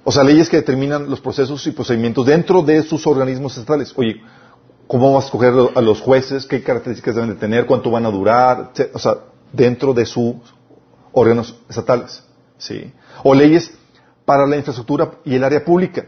[0.03, 3.91] O sea, leyes que determinan los procesos y procedimientos dentro de sus organismos estatales.
[3.95, 4.21] Oye,
[4.85, 6.45] ¿cómo vas a escoger a los jueces?
[6.45, 7.65] ¿Qué características deben de tener?
[7.65, 8.71] ¿Cuánto van a durar?
[8.93, 9.15] O sea,
[9.51, 10.39] dentro de su
[11.11, 12.23] órganos estatales.
[12.59, 12.93] ¿sí?
[13.23, 13.71] O leyes
[14.25, 16.05] para la infraestructura y el área pública.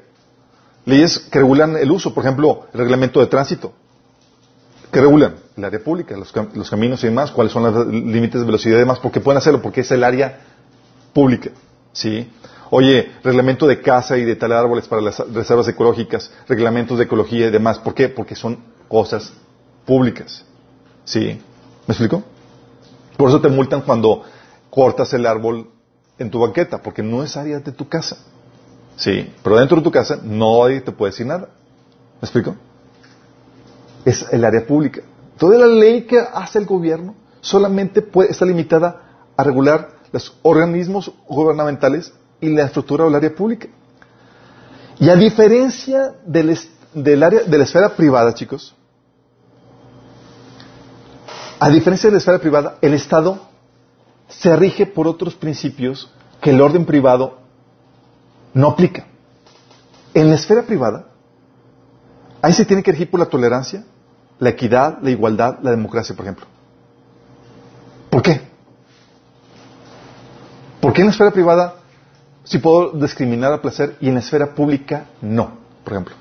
[0.86, 3.74] Leyes que regulan el uso, por ejemplo, el reglamento de tránsito.
[4.92, 5.36] que regulan?
[5.56, 6.32] El área pública, los,
[6.70, 9.82] caminos y demás, cuáles son los límites de velocidad y demás, porque pueden hacerlo, porque
[9.82, 10.40] es el área
[11.14, 11.52] pública.
[11.94, 12.32] ¿sí?
[12.72, 17.48] Oye, reglamento de caza y de talar árboles para las reservas ecológicas, reglamentos de ecología
[17.48, 17.80] y demás.
[17.80, 18.10] ¿Por qué?
[18.10, 18.58] Porque son
[18.88, 19.32] cosas
[19.86, 20.46] públicas.
[21.04, 21.42] ¿Sí?
[21.88, 22.24] ¿Me explico?
[23.18, 24.24] Por eso te multan cuando
[24.70, 25.70] cortas el árbol
[26.20, 28.18] en tu banqueta, porque no es área de tu casa.
[29.00, 31.48] Sí, pero dentro de tu casa no te puede decir nada.
[32.22, 32.58] ¿Me explico?
[34.04, 35.02] Es el área pública.
[35.38, 39.02] Toda la ley que hace el gobierno solamente puede, está limitada
[39.38, 43.70] a regular los organismos gubernamentales y la estructura del área pública.
[45.00, 46.60] Y a diferencia del,
[46.94, 48.76] del área, de la esfera privada, chicos,
[51.58, 53.40] a diferencia de la esfera privada, el Estado
[54.28, 57.39] se rige por otros principios que el orden privado
[58.54, 59.06] no aplica.
[60.14, 61.06] En la esfera privada,
[62.42, 63.84] ahí se tiene que regir por la tolerancia,
[64.40, 66.46] la equidad, la igualdad, la democracia, por ejemplo.
[68.10, 68.42] ¿Por qué?
[70.82, 71.76] ¿Por qué en la esfera privada
[72.44, 75.52] sí puedo discriminar a placer y en la esfera pública no,
[75.84, 76.16] por ejemplo?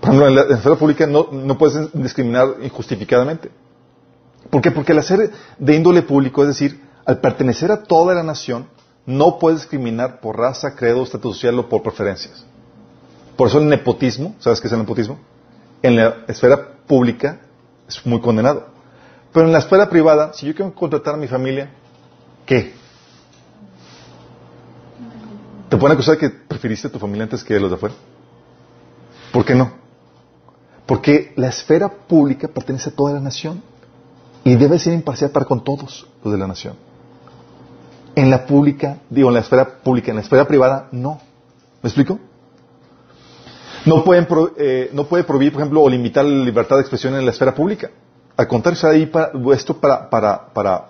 [0.00, 3.50] Por ejemplo, en la, esfera pública no, no puedes discriminar injustificadamente.
[4.50, 4.70] ¿Por qué?
[4.70, 8.66] Porque al ser de índole público, es decir, al pertenecer a toda la nación,
[9.06, 12.44] no puedes discriminar por raza, credo, estatus social o por preferencias.
[13.36, 15.18] Por eso el nepotismo, ¿sabes qué es el nepotismo?
[15.82, 17.40] En la esfera pública
[17.86, 18.66] es muy condenado.
[19.32, 21.70] Pero en la esfera privada, si yo quiero contratar a mi familia,
[22.46, 22.72] ¿qué?
[25.68, 27.94] ¿Te pueden acusar que preferiste a tu familia antes que a los de afuera?
[29.32, 29.72] ¿Por qué no?
[30.86, 33.62] Porque la esfera pública pertenece a toda la nación.
[34.44, 36.76] Y debe ser imparcial para con todos los de la nación.
[38.16, 41.20] En la pública, digo, en la esfera pública, en la esfera privada, no.
[41.82, 42.18] ¿Me explico?
[43.86, 47.24] No, pueden, eh, no puede prohibir, por ejemplo, o limitar la libertad de expresión en
[47.24, 47.90] la esfera pública.
[48.36, 50.86] Al contrario, está ahí para, esto para, para, para,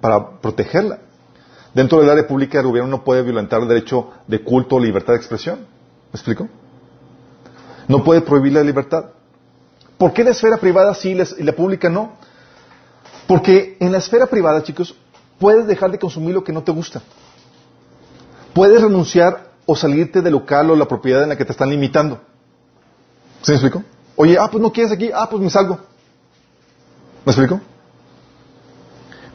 [0.00, 0.98] para protegerla.
[1.72, 5.12] Dentro del área pública, el gobierno no puede violentar el derecho de culto o libertad
[5.12, 5.60] de expresión.
[5.60, 6.48] ¿Me explico?
[7.88, 9.06] No puede prohibir la libertad.
[9.98, 12.12] ¿Por qué la esfera privada sí y la pública no?
[13.26, 14.96] Porque en la esfera privada, chicos,
[15.38, 17.02] puedes dejar de consumir lo que no te gusta.
[18.52, 22.20] Puedes renunciar o salirte del local o la propiedad en la que te están limitando.
[23.42, 23.82] ¿Se me explico?
[24.16, 25.78] Oye, ah, pues no quieres aquí, ah, pues me salgo.
[27.24, 27.60] ¿Me explico?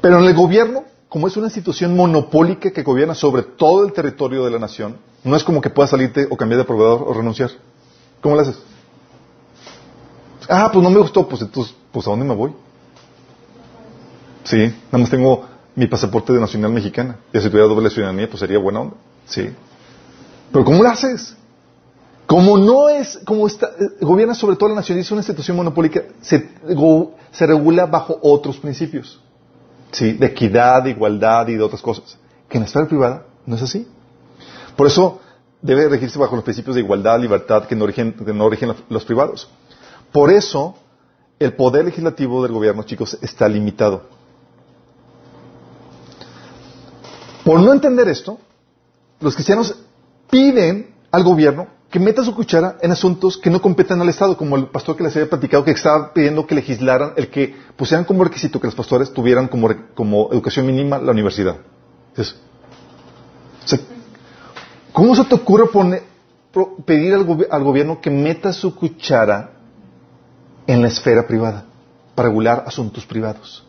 [0.01, 4.45] Pero en el gobierno, como es una institución monopólica que gobierna sobre todo el territorio
[4.45, 7.51] de la nación, no es como que puedas salirte o cambiar de proveedor o renunciar.
[8.21, 8.57] ¿Cómo lo haces?
[10.47, 12.53] Ah, pues no me gustó, pues entonces, pues ¿a dónde me voy?
[14.43, 15.45] Sí, nada más tengo
[15.75, 17.17] mi pasaporte de nacional mexicana.
[17.33, 18.95] Y si tuviera doble ciudadanía, pues sería buena onda.
[19.25, 19.49] Sí.
[20.51, 21.35] Pero ¿cómo lo haces?
[22.25, 26.03] Como no es, como está, eh, gobierna sobre todo la nación es una institución monopólica,
[26.21, 26.49] se,
[27.31, 29.19] se regula bajo otros principios.
[29.91, 32.17] Sí, de equidad, de igualdad y de otras cosas.
[32.47, 33.87] Que en la esfera privada no es así.
[34.75, 35.19] Por eso,
[35.61, 38.77] debe regirse bajo los principios de igualdad, libertad que no rigen, que no rigen los,
[38.89, 39.49] los privados.
[40.11, 40.75] Por eso,
[41.39, 44.03] el poder legislativo del gobierno, chicos, está limitado.
[47.49, 48.37] Por no entender esto,
[49.19, 49.73] los cristianos
[50.29, 54.55] piden al gobierno que meta su cuchara en asuntos que no competen al Estado, como
[54.55, 58.23] el pastor que les había platicado que estaba pidiendo que legislaran, el que pusieran como
[58.23, 61.55] requisito que los pastores tuvieran como, como educación mínima la universidad.
[64.93, 65.71] ¿Cómo se te ocurre
[66.85, 67.15] pedir
[67.49, 69.53] al gobierno que meta su cuchara
[70.67, 71.65] en la esfera privada
[72.13, 73.63] para regular asuntos privados?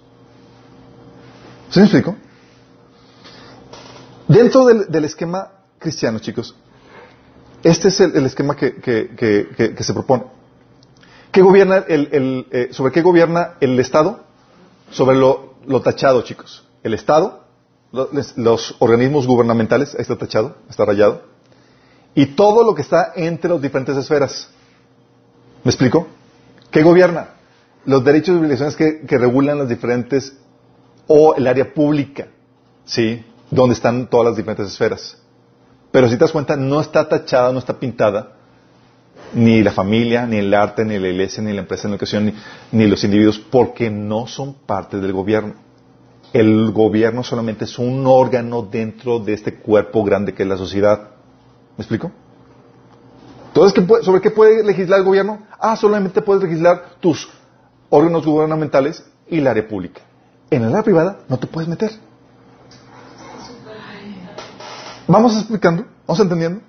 [1.70, 2.14] ¿Se me explico?
[4.30, 5.50] Dentro del, esquema
[5.80, 6.54] cristiano, chicos,
[7.64, 10.26] este es el, esquema que, se propone.
[11.32, 14.20] ¿Qué gobierna el, eh, ¿Sobre qué gobierna el Estado?
[14.92, 16.64] Sobre lo, tachado, chicos.
[16.84, 17.42] El Estado,
[18.36, 21.22] los organismos gubernamentales, ahí está tachado, está rayado,
[22.14, 24.48] y todo lo que está entre las diferentes esferas.
[25.64, 26.06] ¿Me explico?
[26.70, 27.30] ¿Qué gobierna?
[27.84, 30.36] Los derechos y obligaciones que regulan las diferentes,
[31.08, 32.28] o el área pública,
[32.84, 33.24] ¿sí?
[33.50, 35.16] Donde están todas las diferentes esferas.
[35.90, 38.32] Pero si te das cuenta, no está tachada, no está pintada,
[39.34, 42.34] ni la familia, ni el arte, ni la iglesia, ni la empresa de educación, ni,
[42.72, 45.54] ni los individuos, porque no son parte del gobierno.
[46.32, 51.10] El gobierno solamente es un órgano dentro de este cuerpo grande que es la sociedad.
[51.76, 52.12] ¿Me explico?
[53.48, 55.40] Entonces, ¿qué puede- ¿sobre qué puede legislar el gobierno?
[55.58, 57.28] Ah, solamente puedes legislar tus
[57.88, 60.02] órganos gubernamentales y el área pública.
[60.50, 61.90] En el área privada no te puedes meter.
[65.10, 65.86] ¿Vamos explicando?
[66.06, 66.60] ¿Vamos entendiendo?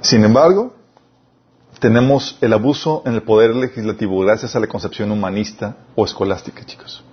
[0.00, 0.74] Sin embargo,
[1.80, 7.04] tenemos el abuso en el poder legislativo gracias a la concepción humanista o escolástica, chicos.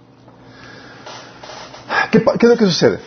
[2.12, 3.00] ¿Qué, es lo que sucede?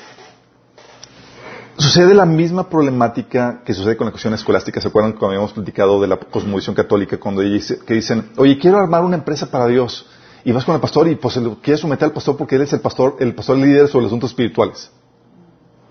[1.79, 4.79] Sucede la misma problemática que sucede con la cuestión escolástica.
[4.81, 7.19] ¿Se acuerdan cuando habíamos platicado de la cosmovisión católica?
[7.19, 10.07] Cuando que dicen, oye, quiero armar una empresa para Dios.
[10.45, 12.73] Y vas con el pastor y pues lo quieres someter al pastor porque él es
[12.73, 14.91] el pastor, el pastor líder sobre los asuntos espirituales.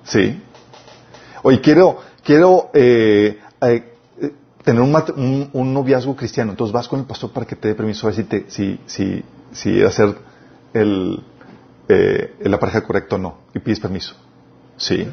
[0.04, 0.42] ¿Sí?
[1.42, 3.94] Oye, quiero, quiero eh, eh,
[4.64, 6.52] tener un, mat- un- un noviazgo cristiano.
[6.52, 8.80] Entonces vas con el pastor para que te dé permiso a ver si, te, si,
[8.86, 10.16] si, si hacer
[10.74, 11.24] el,
[11.90, 13.38] eh, la pareja correcta o no.
[13.56, 14.14] Y pides permiso.
[14.78, 15.08] Sí.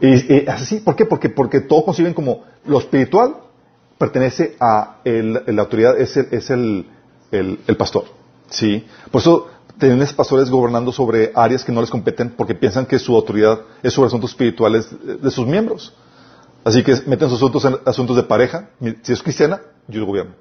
[0.00, 1.06] Y, y así, ¿por qué?
[1.06, 3.36] Porque, porque todos conciben como lo espiritual
[3.98, 6.86] pertenece a el- la autoridad, es el, es el,
[7.30, 8.04] el- el pastor.
[8.50, 8.86] ¿Sí?
[9.10, 9.48] Por eso
[9.78, 13.92] tienes pastores gobernando sobre áreas que no les competen porque piensan que su autoridad es
[13.92, 14.88] sobre asuntos espirituales
[15.22, 15.94] de, sus miembros.
[16.64, 18.70] Así que meten sus asuntos en asuntos de pareja.
[19.02, 20.32] Si es cristiana, yo gobierno.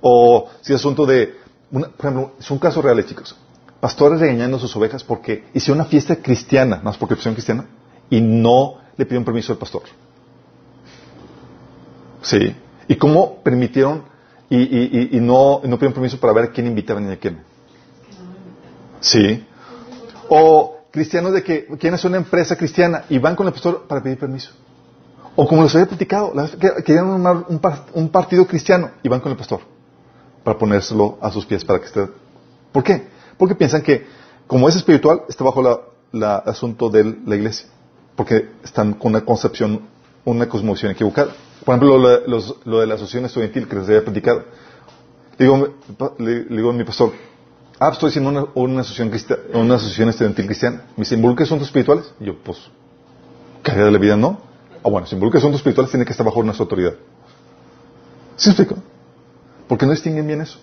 [0.00, 1.36] O si es asunto de,
[1.70, 3.34] una- por ejemplo, es un caso real, eh, chicos.
[3.80, 7.66] Pastores regañando a sus ovejas porque hicieron una fiesta cristiana, más porque opción cristiana,
[8.10, 9.82] y no le pidieron permiso al pastor.
[12.22, 12.54] Sí.
[12.88, 14.04] ¿Y cómo permitieron
[14.56, 17.42] y, y- y- no, no permiso para ver quién invitaban y a quién?
[19.00, 19.46] Sí.
[20.28, 24.02] O cristianos de que quieren hacer una empresa cristiana y van con el pastor para
[24.02, 24.52] pedir permiso.
[25.36, 26.32] O como les había platicado,
[26.84, 27.60] querían armar un,
[27.94, 29.60] un partido cristiano y van con el pastor
[30.44, 32.08] para ponérselo a sus pies para que esté.
[32.72, 33.08] ¿Por qué?
[33.38, 34.06] Porque piensan que
[34.46, 35.62] como es espiritual, está bajo
[36.12, 37.68] la asunto de la iglesia.
[38.14, 39.80] Porque están con una concepción,
[40.24, 41.32] una cosmovisión equivocada.
[41.64, 44.44] Por ejemplo, lo, de- la asociación estudiantil que les había platicado.
[45.38, 45.68] Le digo,
[46.18, 47.12] le, digo a mi pastor,
[47.78, 49.10] ah, pues estoy haciendo una, una, asociación,
[49.54, 50.82] una asociación estudiantil cristiana.
[50.96, 52.12] Me dice, ¿involucra asuntos espirituales?
[52.20, 52.58] Y yo, pues,
[53.62, 54.40] carrera de la vida no.
[54.84, 56.94] Ah, bueno, si involucra asuntos espirituales, tiene que estar bajo nuestra autoridad.
[58.36, 58.76] ¿Sí explico?
[59.68, 60.58] Porque no distinguen bien eso.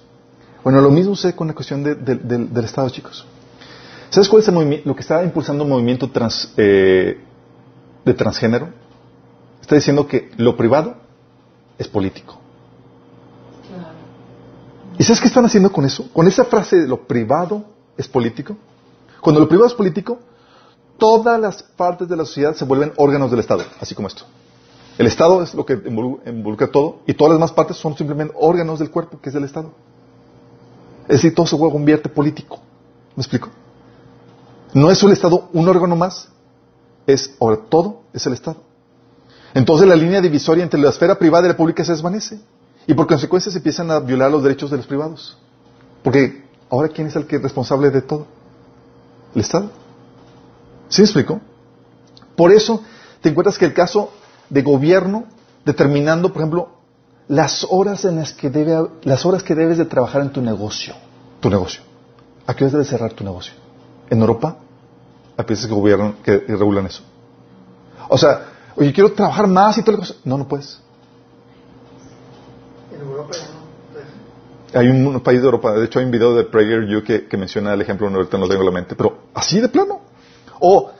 [0.64, 3.26] Bueno, lo mismo sucede con la cuestión de- de- del- Estado, chicos.
[4.10, 4.82] ¿Sabes cuál es el?
[4.86, 7.20] Lo que está impulsando el movimiento trans- eh,
[8.06, 8.70] de transgénero
[9.70, 10.96] está diciendo que lo privado
[11.78, 12.40] es político.
[14.98, 16.10] ¿Y sabes qué están haciendo con eso?
[16.12, 17.66] Con esa frase de lo privado
[17.96, 18.58] es político.
[19.22, 20.18] Cuando lo privado es político,
[20.98, 24.24] todas las partes de la sociedad se vuelven órganos del Estado, así como esto.
[24.98, 28.34] El Estado es lo que involu- involucra todo y todas las demás partes son simplemente
[28.40, 29.70] órganos del cuerpo que es del Estado.
[31.04, 32.60] Es decir, todo se convierte político.
[33.16, 33.50] ¿Me explico?
[34.74, 36.28] No es el Estado un órgano más,
[37.06, 38.68] es ahora todo es el Estado.
[39.54, 42.40] Entonces la línea divisoria entre la esfera privada y la pública se desvanece.
[42.88, 45.38] Y por consecuencia se empiezan a violar los derechos de los privados.
[46.04, 48.26] Porque ahora ¿quién es el que es responsable de todo?
[49.36, 49.70] El Estado.
[50.88, 51.42] ¿Sí me explico?
[52.36, 52.84] Por eso
[53.22, 54.12] te encuentras que el caso
[54.50, 55.26] de gobierno
[55.66, 56.70] determinando, por ejemplo,
[57.28, 60.96] las horas en las que debe, las horas que debes de trabajar en tu negocio,
[61.40, 61.82] tu negocio.
[62.48, 63.54] ¿A qué horas debes cerrar tu negocio?
[64.10, 64.58] En Europa
[65.38, 67.04] hay países que gobiernan, que regulan eso.
[68.08, 68.46] O sea,
[68.80, 70.16] oye, quiero trabajar más y toda la cosa.
[70.24, 70.80] No, no puedes.
[72.94, 73.60] En Europa no.
[74.80, 77.28] Hay un, un país de Europa, de hecho hay un video de Prager You que,
[77.28, 79.68] que menciona el ejemplo, no, ahorita no lo tengo en la mente, pero así de
[79.68, 80.02] plano.
[80.60, 80.92] O,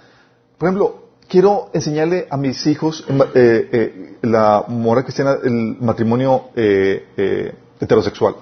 [0.58, 7.10] por ejemplo, quiero enseñarle a mis hijos eh, eh, la moral cristiana, el matrimonio eh,
[7.16, 8.36] eh, heterosexual.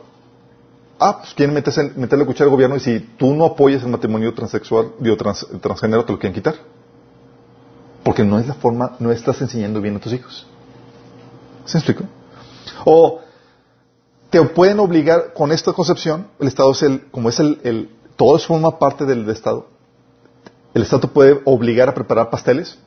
[0.98, 4.34] Ah, pues quieren meterse, meterle cuchara al gobierno y si tú no apoyas el matrimonio
[4.34, 6.56] transexual, digo, trans, transgénero, te lo quieren quitar.
[8.08, 10.48] Porque no es la forma, no estás enseñando bien a tus hijos.
[11.66, 12.06] ¿Se explico?
[12.86, 13.20] O
[14.30, 18.38] te pueden obligar con esta concepción, el Estado es el, como es el, el todo
[18.38, 19.68] eso forma parte del Estado,
[20.74, 22.78] el Estado puede obligar a preparar pasteles,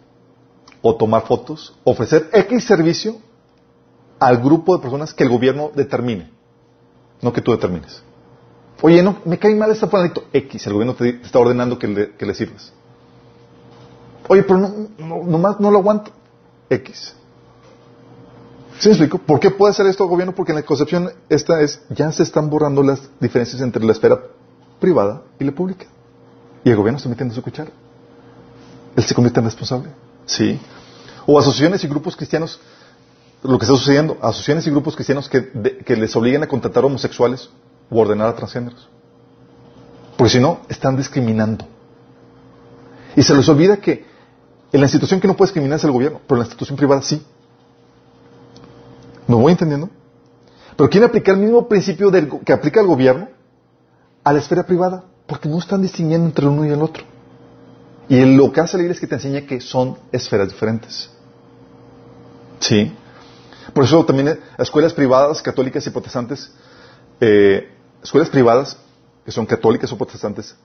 [0.80, 3.18] o tomar fotos, ofrecer X servicio
[4.18, 6.30] al grupo de personas que el gobierno determine,
[7.20, 8.02] no que tú determines.
[8.80, 11.86] Oye, no, me cae mal este planito X, el gobierno te, está ordenando que
[12.18, 12.72] le sirvas.
[14.30, 16.12] Oye, pero no, no, nomás no lo aguanto.
[16.68, 17.14] X.
[18.78, 19.18] ¿Sí me explico?
[19.18, 20.32] ¿Por qué puede hacer esto el gobierno?
[20.36, 24.20] Porque en la concepción esta es, ya se están borrando las diferencias entre la esfera
[24.78, 25.86] privada y la pública.
[26.62, 27.72] Y el gobierno está metiendo su cuchara.
[28.94, 29.88] Él se convierte en responsable.
[30.26, 30.60] Sí.
[31.26, 32.60] O asociaciones y grupos cristianos,
[33.42, 37.50] lo que está sucediendo, asociaciones y grupos cristianos que, que les obliguen a contratar homosexuales
[37.90, 38.88] o ordenar a transgéneros.
[40.16, 41.66] Porque si no, están discriminando.
[43.16, 44.08] Y se les olvida que
[44.72, 47.02] en la institución que no puede discriminar es el gobierno, pero en la institución privada
[47.02, 47.24] sí.
[49.26, 49.88] ¿Me voy entendiendo?
[50.76, 52.10] Pero quieren aplicar el mismo principio
[52.44, 53.28] que aplica el gobierno
[54.24, 57.04] a la esfera privada, porque no están distinguiendo entre el uno y el otro.
[58.08, 61.10] Y lo que hace la iglesia es que te enseña que son esferas diferentes.
[62.58, 62.92] Sí.
[63.72, 66.50] Por eso también eh, escuelas privadas, católicas y protestantes,
[67.20, 67.68] eh,
[68.02, 68.76] escuelas privadas
[69.24, 70.56] que son católicas o protestantes,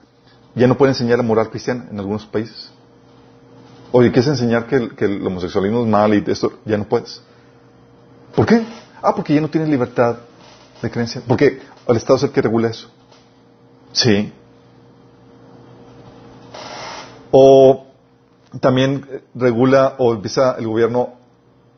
[0.56, 2.72] ya no pueden enseñar la moral cristiana en algunos países.
[3.92, 6.54] Oye, ¿quieres enseñar que el, que el homosexualismo es mal y esto?
[6.66, 7.22] Ya no puedes.
[8.36, 8.66] ¿Por qué?
[9.02, 10.18] Ah, porque ya no tienes libertad
[10.82, 11.22] de creencia.
[11.28, 12.90] Porque el Estado es el que regula eso.
[13.94, 14.34] Sí.
[17.32, 17.86] O
[18.60, 21.14] también eh, regula o empieza el gobierno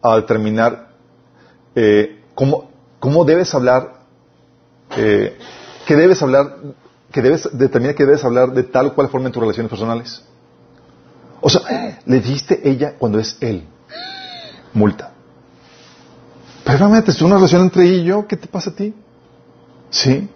[0.01, 0.89] a determinar
[1.75, 3.93] eh, cómo, cómo debes hablar,
[4.95, 5.37] eh,
[5.85, 6.57] qué debes hablar,
[7.11, 10.23] que debes determinar que debes hablar de tal o cual forma en tus relaciones personales.
[11.47, 11.61] O sea,
[12.05, 13.63] le diste ella cuando es él.
[14.73, 15.13] Multa.
[16.65, 18.93] Pero realmente es una relación entre ella y yo, ¿qué te pasa a ti?
[19.89, 20.29] Sí.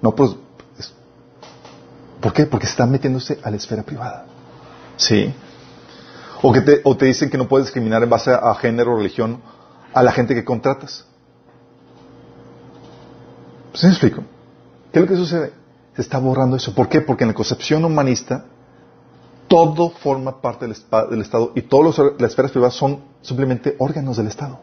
[0.00, 0.30] No, pues.
[0.78, 0.94] es-
[2.18, 2.46] ¿Por qué?
[2.46, 4.24] Porque está metiéndose a la esfera privada.
[4.96, 5.34] Sí.
[6.40, 8.96] O, que te, o te dicen que no puedes discriminar en base a, género o
[8.96, 9.42] religión
[9.92, 11.04] a la gente que contratas.
[13.74, 14.22] ¿Sí me explico?
[14.90, 15.52] ¿Qué es lo que sucede?
[15.94, 16.74] Se está borrando eso.
[16.74, 17.02] ¿Por qué?
[17.02, 18.46] Porque en la concepción humanista
[19.54, 20.76] todo forma parte del,
[21.10, 24.58] del Estado y todas las esferas privadas son simplemente órganos del Estado.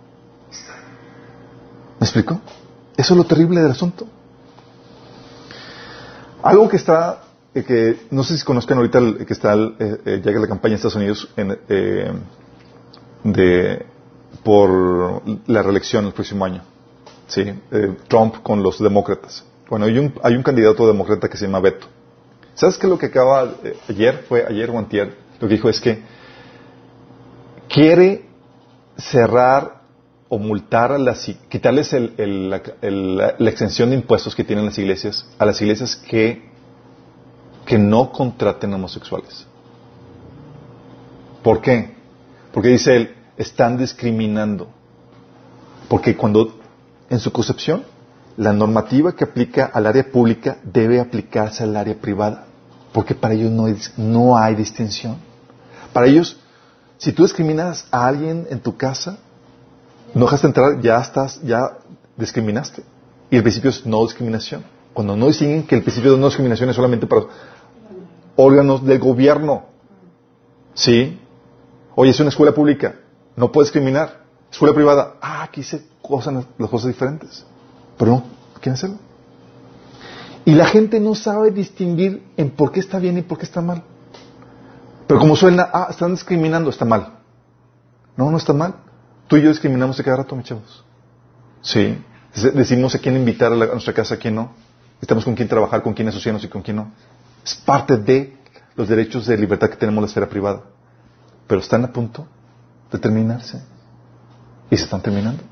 [2.00, 2.42] ¿Me explico?
[2.98, 4.06] Eso es lo terrible del asunto.
[6.44, 7.22] Algo que está,
[7.54, 10.48] eh, que no sé si conozcan ahorita el- que está, el, eh, eh, ya la
[10.48, 12.12] campaña en Estados Unidos en, eh,
[13.24, 13.86] de,
[14.44, 14.70] por
[15.48, 16.64] la reelección el próximo año.
[17.28, 17.44] Sí,
[18.10, 19.46] Trump con los demócratas.
[19.70, 21.88] Bueno, hay un, hay un candidato demócrata que se llama Beto.
[22.56, 24.26] ¿Sabes qué lo que acaba eh, ayer?
[24.28, 25.16] Fue ayer o.
[25.40, 26.04] Lo que dijo es que
[27.70, 28.26] quiere
[28.98, 29.82] cerrar
[30.30, 33.36] o multar a las, quitarles el- la, el- la-
[33.90, 36.50] de impuestos que tienen las iglesias a las iglesias que,
[37.66, 39.46] que no contraten homosexuales.
[41.44, 41.94] ¿Por qué?
[42.54, 44.68] Porque dice él, están discriminando.
[45.90, 46.60] Porque cuando,
[47.10, 47.84] en su concepción,
[48.38, 52.46] la normativa que aplica al área pública debe aplicarse al área privada.
[52.94, 55.18] Porque para ellos no hay, no hay distinción.
[55.94, 56.38] Para ellos,
[56.98, 59.18] si tú discriminas a alguien en tu casa,
[60.14, 61.78] no dejaste entrar, ya estás, ya
[62.18, 62.84] discriminaste.
[63.30, 64.64] Y el principio es no discriminación.
[64.94, 67.24] Cuando no distinguen que el principio de no discriminación es solamente para
[68.36, 69.66] órganos del gobierno.
[70.74, 71.20] ¿Sí?
[71.96, 72.96] Oye, es una escuela pública,
[73.36, 74.22] no puedes discriminar.
[74.52, 77.46] Escuela privada, ah, aquí se cosas, las cosas diferentes.
[78.02, 78.24] Pero no,
[78.56, 78.98] quieren hacerlo.
[80.44, 83.62] Y la gente no sabe distinguir en por qué está bien y por qué está
[83.62, 83.84] mal.
[85.06, 87.20] Pero como suena, ah, están discriminando, está mal.
[88.18, 88.74] No, no está mal.
[89.28, 90.84] Tú y yo discriminamos de cada rato, mis chavos.
[91.62, 92.04] Sí.
[92.36, 94.52] Dec- Decidimos a quién invitar a nuestra casa, a quién no.
[95.00, 96.92] Estamos con quién trabajar, con quién asociarnos y con quién no.
[97.46, 98.36] Es parte de
[98.76, 100.64] los derechos de libertad que tenemos en la esfera privada.
[101.46, 102.26] Pero están a punto
[102.92, 103.62] de terminarse.
[104.72, 105.44] Y se están terminando.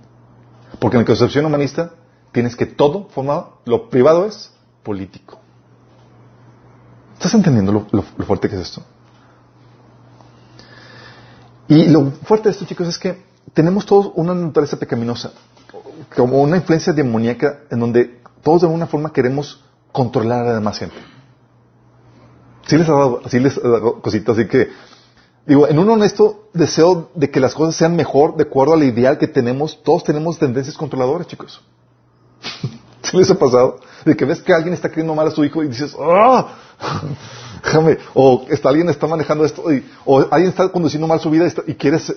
[0.79, 1.91] Porque en la concepción humanista
[2.31, 4.51] tienes que todo formado, lo privado es
[4.83, 5.39] político.
[7.13, 8.81] ¿Estás entendiendo lo, fuerte que es esto?
[11.67, 13.21] Y lo fuerte de esto, chicos, es que
[13.53, 15.33] tenemos todos una naturaleza pecaminosa,
[16.15, 20.79] como una influencia demoníaca en donde todos de alguna forma queremos controlar a la demás
[20.79, 20.95] gente.
[22.67, 24.69] Sí les ha dado, sí les ha dado cositas, así que,
[25.45, 29.17] digo, en un honesto deseo de que las cosas sean mejor de acuerdo al ideal
[29.17, 31.61] que tenemos, todos tenemos tendencias controladoras, chicos.
[33.03, 33.79] ¿Sí les ha pasado?
[34.05, 36.55] De que ves que alguien está queriendo mal a su hijo y dices, ¡ah!
[37.63, 37.97] Déjame.
[38.13, 41.71] O está, alguien está manejando esto, y, o alguien está conduciendo mal su vida y,
[41.71, 42.13] y quieres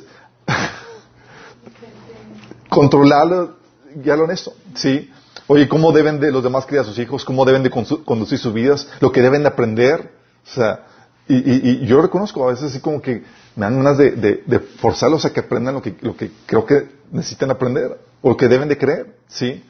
[2.68, 3.56] controlarlo,
[4.04, 5.10] lo honesto, ¿sí?
[5.48, 7.24] Oye, ¿cómo deben de los demás criar a sus hijos?
[7.24, 8.88] ¿Cómo deben de conducir sus vidas?
[9.00, 10.12] Lo que deben de aprender.
[10.46, 10.86] O sea,
[11.28, 13.22] y, y- y yo reconozco, a veces así como que
[13.56, 16.64] me dan ganas de, de- de forzarlos a que aprendan lo que, lo que creo
[16.64, 19.62] que necesitan aprender o lo que deben de creer, ¿sí?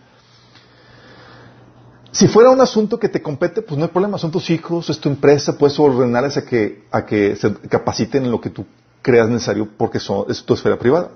[2.12, 5.00] Si fuera un asunto que te compete, pues no hay problema, son tus hijos, es
[5.00, 8.66] tu empresa, puedes ordenarles a que, a que se capaciten en lo que tú
[9.00, 11.12] creas necesario porque son, es tu esfera privada.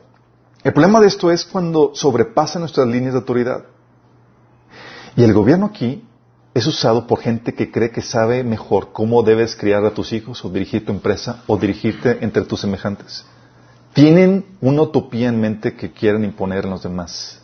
[0.64, 3.64] El problema de esto es cuando sobrepasa nuestras líneas de autoridad.
[5.16, 6.02] Y el gobierno aquí
[6.54, 10.42] es usado por gente que cree que sabe mejor cómo debes criar a tus hijos
[10.46, 13.26] o dirigir tu empresa o dirigirte entre tus semejantes.
[13.92, 17.42] Tienen una utopía en mente que quieren imponer en los demás.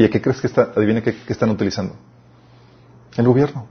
[0.00, 1.94] ¿Y a qué crees que está, adivina qué, están utilizando?
[3.18, 3.66] El gobierno.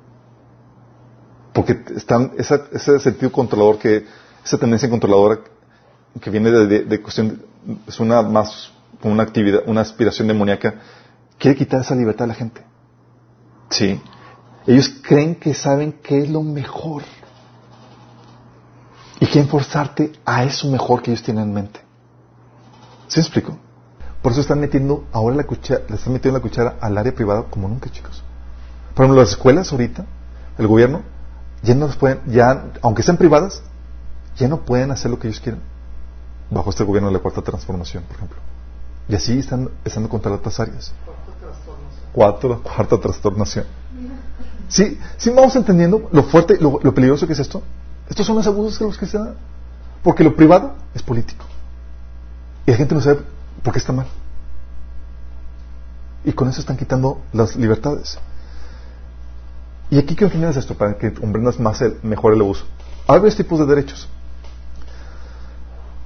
[1.54, 4.06] Porque están, ese sentido controlador que,
[4.46, 5.40] esa tendencia controladora
[6.22, 7.42] que viene de, cuestión,
[7.88, 8.72] es una más,
[9.02, 10.76] una actividad, una aspiración demoníaca,
[11.40, 12.62] quiere quitar esa libertad a la gente.
[13.72, 14.00] Sí.
[14.68, 17.02] Ellos creen que saben qué es lo mejor.
[19.20, 21.80] Y quieren forzarte a eso mejor que ellos tienen en mente.
[23.08, 23.58] ¿Sí explico?
[24.22, 27.44] Por eso están metiendo ahora la cuchara, le están metiendo la cuchara al área privada
[27.50, 28.24] como nunca, chicos.
[28.94, 30.06] Por ejemplo, las escuelas ahorita,
[30.58, 31.04] el gobierno,
[31.64, 33.62] ya no las pueden, ya, aunque sean privadas,
[34.36, 35.62] ya no pueden hacer lo que ellos quieren.
[36.50, 38.38] Bajo este gobierno de la cuarta transformación, por ejemplo.
[39.08, 40.92] Y así están empezando contra otras áreas.
[42.12, 43.66] Cuatro, cuarta trastornación.
[44.68, 47.64] Sí, sí vamos entendiendo lo fuerte, lo, lo peligroso que es esto.
[48.10, 49.36] Estos son los abusos que los que se dan.
[50.04, 51.46] Porque lo privado es político.
[52.66, 53.20] Y la gente no sabe
[53.64, 54.08] por qué está mal.
[56.24, 58.18] Y con eso están quitando las libertades.
[59.90, 62.66] Y aquí quiero enseñarles esto para que comprendas más el, mejor el abuso.
[63.08, 64.08] Hay varios tipos de derechos.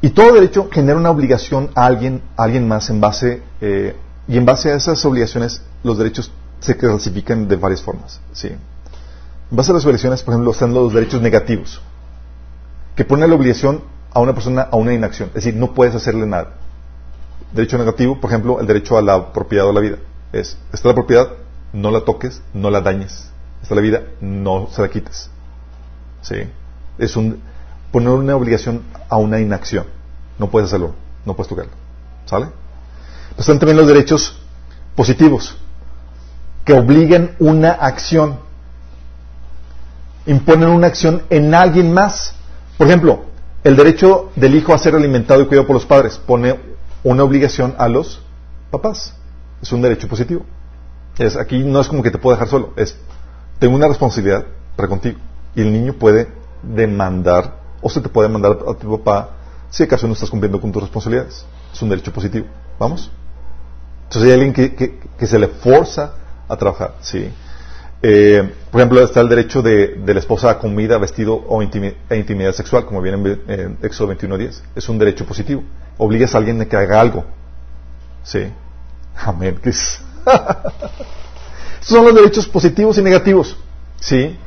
[0.01, 3.95] Y todo derecho genera una obligación a alguien, a alguien más en base, eh,
[4.27, 8.19] y en base a esas obligaciones, los derechos se clasifican de varias formas.
[8.31, 8.47] ¿sí?
[8.49, 11.81] En base a las obligaciones, por ejemplo, están los derechos negativos,
[12.95, 13.81] que ponen la obligación
[14.13, 16.53] a una persona a una inacción, es decir, no puedes hacerle nada.
[17.51, 19.97] Derecho negativo, por ejemplo, el derecho a la propiedad o la vida.
[20.31, 21.29] Es, está la propiedad,
[21.71, 23.29] no la toques, no la dañes.
[23.61, 25.29] Está la vida, no se la quites.
[26.21, 26.35] ¿Sí?
[26.97, 27.41] Es un,
[27.91, 29.85] poner una obligación a una inacción.
[30.39, 31.71] No puedes hacerlo, no puedes tocarlo.
[32.25, 32.47] ¿Sale?
[33.35, 34.35] Pues están también los derechos
[34.95, 35.57] positivos,
[36.65, 38.39] que obligan una acción,
[40.25, 42.35] imponen una acción en alguien más.
[42.77, 43.25] Por ejemplo,
[43.63, 46.59] el derecho del hijo a ser alimentado y cuidado por los padres pone
[47.03, 48.21] una obligación a los
[48.71, 49.13] papás.
[49.61, 50.45] Es un derecho positivo.
[51.17, 52.97] Es, aquí no es como que te puedo dejar solo, es
[53.59, 54.45] tengo una responsabilidad
[54.75, 55.19] para contigo.
[55.55, 56.27] Y el niño puede
[56.63, 59.29] demandar, o se te puede demandar a tu papá
[59.69, 61.45] si acaso no estás cumpliendo con tus responsabilidades.
[61.73, 62.47] Es un derecho positivo.
[62.79, 63.11] ¿Vamos?
[64.05, 66.13] Entonces hay alguien que, que- se le forza
[66.49, 66.95] a trabajar.
[67.01, 67.31] ¿sí?
[68.01, 71.95] Eh, por ejemplo, está el derecho de, de la esposa a comida, vestido o intimi-
[72.09, 73.17] e intimidad sexual, como viene
[73.47, 74.61] en, en Éxodo 21.10.
[74.75, 75.63] Es un derecho positivo.
[75.97, 77.25] Obligas a alguien a que haga algo.
[78.23, 78.51] ¿Sí?
[79.15, 79.59] Amén.
[79.63, 80.01] Estos
[81.81, 83.57] son los derechos positivos y negativos.
[83.99, 84.37] ¿Sí?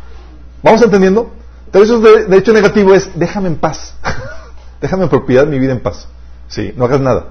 [0.62, 1.32] ¿Vamos entendiendo?
[1.72, 3.94] Derechos de, derecho negativo es déjame en paz.
[4.80, 6.08] déjame en propiedad mi vida en paz.
[6.48, 6.72] ¿Sí?
[6.76, 7.26] No hagas nada.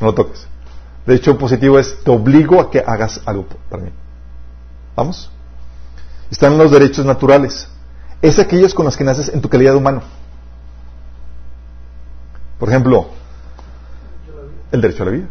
[0.00, 0.46] No lo toques.
[1.06, 3.90] Derecho positivo es te obligo a que hagas algo para mí.
[4.96, 5.30] ¿Vamos?
[6.30, 7.68] Están los derechos naturales.
[8.22, 10.02] Es aquellos con los que naces en tu calidad humano.
[12.58, 13.08] Por ejemplo,
[14.72, 15.28] el derecho a la vida.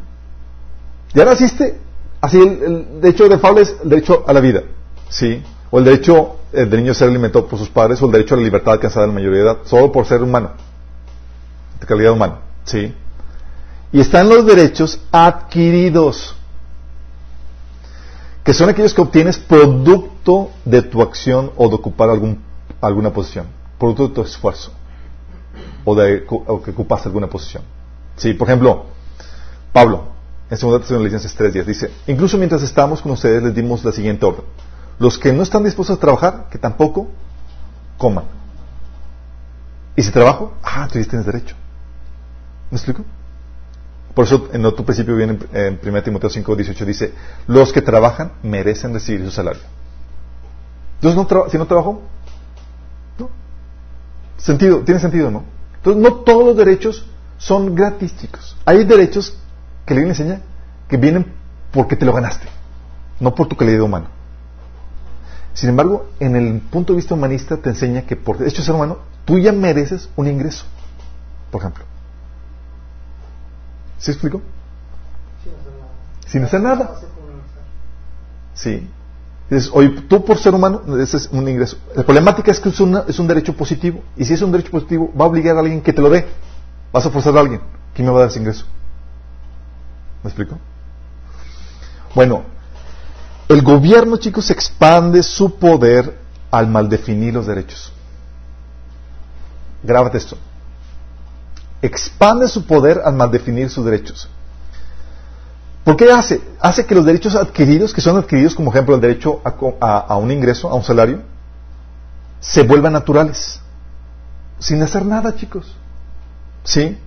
[1.14, 1.80] Ya naciste,
[2.22, 4.64] así el, derecho de es el derecho a la vida,
[5.10, 5.42] ¿sí?
[5.72, 8.36] O el derecho eh, del niño a ser alimentado por sus padres, o el derecho
[8.36, 10.52] a la libertad alcanzada en la mayoría de edad, solo por ser humano,
[11.80, 12.94] de calidad humana, ¿sí?
[13.92, 16.36] Y están los derechos adquiridos,
[18.44, 22.44] que son aquellos que obtienes producto de tu acción o de ocupar algún,
[22.82, 23.48] alguna posición,
[23.80, 24.72] producto de tu esfuerzo,
[25.86, 27.64] o de o que ocupas alguna posición.
[28.16, 28.86] Sí, por ejemplo,
[29.72, 30.10] Pablo,
[30.50, 34.46] en 2 Tesalonicenses 3.10, dice, incluso mientras estábamos con ustedes les dimos la siguiente orden.
[34.98, 37.08] Los que no están dispuestos a trabajar, que tampoco
[37.98, 38.26] coman.
[39.96, 41.56] Y si trabajo, ah, tú tienes derecho.
[42.72, 43.04] ¿Me explico?
[44.14, 47.14] Por eso en otro principio viene en 1 Timoteo 5, 18 dice,
[47.48, 49.62] los que trabajan merecen recibir su salario.
[51.02, 52.02] Entonces, si no trabajo,
[53.18, 53.30] ¿no?
[54.38, 55.44] Sentido, tiene sentido, ¿no?
[55.76, 57.06] Entonces, no todos los derechos
[57.38, 58.58] son gratis, chicos.
[58.66, 59.38] Hay derechos
[59.90, 60.42] que le enseña
[60.88, 61.26] que vienen
[61.72, 62.48] porque te lo ganaste,
[63.20, 64.06] no por tu calidad humana.
[65.56, 69.00] Sin embargo, en el punto de vista humanista te enseña que por hecho ser humano,
[69.26, 70.66] tú ya mereces un ingreso,
[71.50, 71.86] por ejemplo.
[73.98, 74.44] ¿Sí explico?
[76.28, 77.02] Sin hacer nada.
[78.54, 78.88] Sí.
[79.50, 81.78] Dices, oye, tú por ser humano, ese es un ingreso.
[81.96, 84.04] La problemática es que es, es un derecho positivo.
[84.16, 86.28] Y si es un derecho positivo, va a obligar a alguien que te lo dé.
[86.94, 87.62] Vas a forzar a alguien.
[87.96, 88.66] ¿Quién me va a dar ese ingreso?
[90.24, 90.58] ¿Me explico?
[92.14, 92.44] Bueno,
[93.48, 96.18] el gobierno, chicos, expande su poder
[96.52, 97.92] al maldefinir los derechos.
[99.84, 100.38] Grábate esto.
[101.82, 104.28] Expande su poder al maldefinir sus derechos.
[105.84, 106.42] ¿Por qué hace?
[106.60, 110.70] Hace que los derechos adquiridos, que son adquiridos como ejemplo el derecho a, un ingreso,
[110.70, 111.22] a un salario,
[112.40, 113.60] se vuelvan naturales.
[114.60, 115.74] Sin hacer nada, chicos.
[116.64, 116.98] ¿Sí?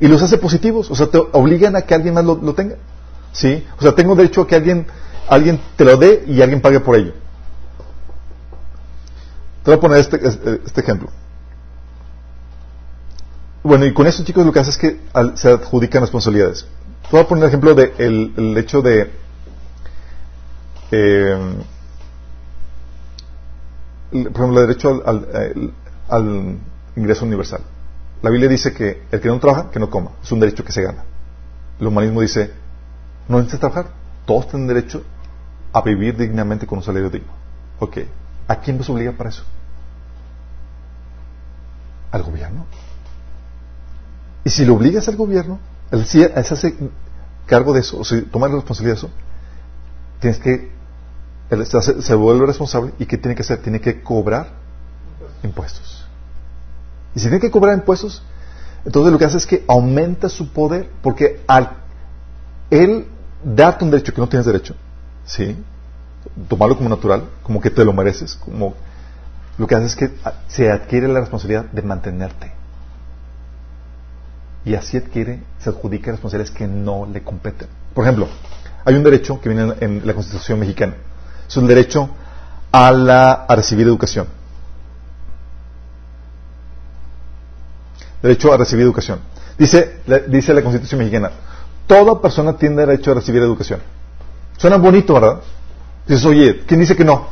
[0.00, 0.90] Y los hace positivos.
[0.90, 2.76] O sea, te obligan a que alguien más lo, lo tenga.
[3.32, 3.66] ¿Sí?
[3.78, 4.86] O sea, tengo derecho a que alguien,
[5.28, 7.12] alguien te lo dé y alguien pague por ello.
[9.62, 11.10] Te voy a poner este, este ejemplo.
[13.62, 15.00] Bueno, y con eso, chicos, lo que hace es que
[15.34, 16.66] se adjudican responsabilidades.
[17.02, 19.10] Te voy a poner el ejemplo del de el hecho de.
[20.90, 21.54] Eh,
[24.10, 25.74] por ejemplo, el derecho al,
[26.08, 26.58] al,
[26.96, 27.60] ingreso universal.
[28.22, 30.12] La Biblia dice que el que no trabaja, que no coma.
[30.22, 31.04] Es un derecho que se gana.
[31.78, 32.52] El humanismo dice,
[33.28, 33.92] no necesitas trabajar.
[34.26, 35.04] Todos tienen derecho
[35.72, 37.32] a vivir dignamente con un salario digno.
[37.78, 37.98] Ok.
[38.48, 39.44] ¿A quién nos obliga para eso?
[42.10, 42.66] ¿Al gobierno?
[44.44, 45.58] Y si lo obligas al gobierno,
[45.90, 46.74] él se hace
[47.46, 49.10] cargo de eso, o sea, toma la responsabilidad de eso,
[50.20, 50.70] tienes que,
[51.50, 53.62] él se, vuelve responsable y ¿qué tiene que hacer?
[53.62, 54.50] Tiene que cobrar
[55.42, 56.06] impuestos.
[57.18, 58.22] Y si tiene que cobrar impuestos,
[58.84, 61.70] entonces lo que hace es que aumenta su poder, porque al
[62.70, 63.08] él
[63.42, 64.76] darte un derecho que no tienes derecho,
[65.24, 65.56] ¿sí?
[66.48, 68.74] Tomarlo como natural, como que te lo mereces, como
[69.56, 70.12] lo que hace es que
[70.46, 72.52] se adquiere la responsabilidad de mantenerte.
[74.64, 77.66] Y así adquiere, se adjudica responsabilidades que no le competen.
[77.94, 78.28] Por ejemplo,
[78.84, 80.94] hay un derecho que viene en la Constitución mexicana.
[81.48, 82.10] Es un derecho
[82.70, 84.37] a, la, a recibir educación.
[88.22, 89.20] Derecho a recibir educación.
[89.56, 91.30] Dice, dice la Constitución mexicana,
[91.86, 93.80] toda persona tiene derecho a recibir educación.
[94.56, 95.40] Suena bonito, ¿verdad?
[96.06, 97.28] Dices, oye, ¿quién dice que no?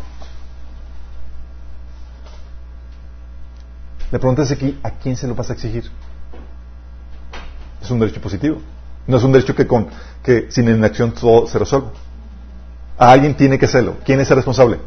[4.10, 5.90] Le preguntas aquí, ¿a quién se lo vas a exigir?
[7.82, 8.60] Es un derecho positivo.
[9.06, 9.88] No es un derecho que, con,
[10.22, 11.88] que sin inacción todo se resuelve.
[12.98, 13.96] A alguien tiene que hacerlo.
[14.04, 14.78] ¿Quién es el responsable?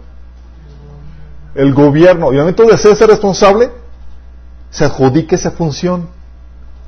[1.55, 2.33] El gobierno.
[2.33, 3.69] Y al momento de ser responsable,
[4.69, 6.09] se adjudica esa función.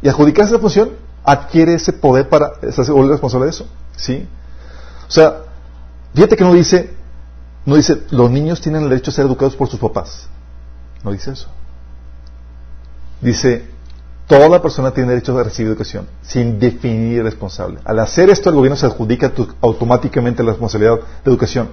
[0.02, 0.92] Y adjudicar esa función
[1.24, 3.68] adquiere ese poder para ser responsable de eso.
[3.96, 4.28] ¿Sí?
[5.08, 5.44] O sea,
[6.14, 6.94] fíjate que no dice,
[7.66, 10.28] no dice, los niños tienen el derecho a ser educados por sus papás.
[11.04, 11.48] No dice eso.
[13.22, 13.72] Dice,
[14.32, 17.80] Toda persona tiene derecho a recibir educación, sin definir responsable.
[17.84, 19.30] Al hacer esto, el gobierno se adjudica
[19.60, 21.68] automáticamente la responsabilidad de educación.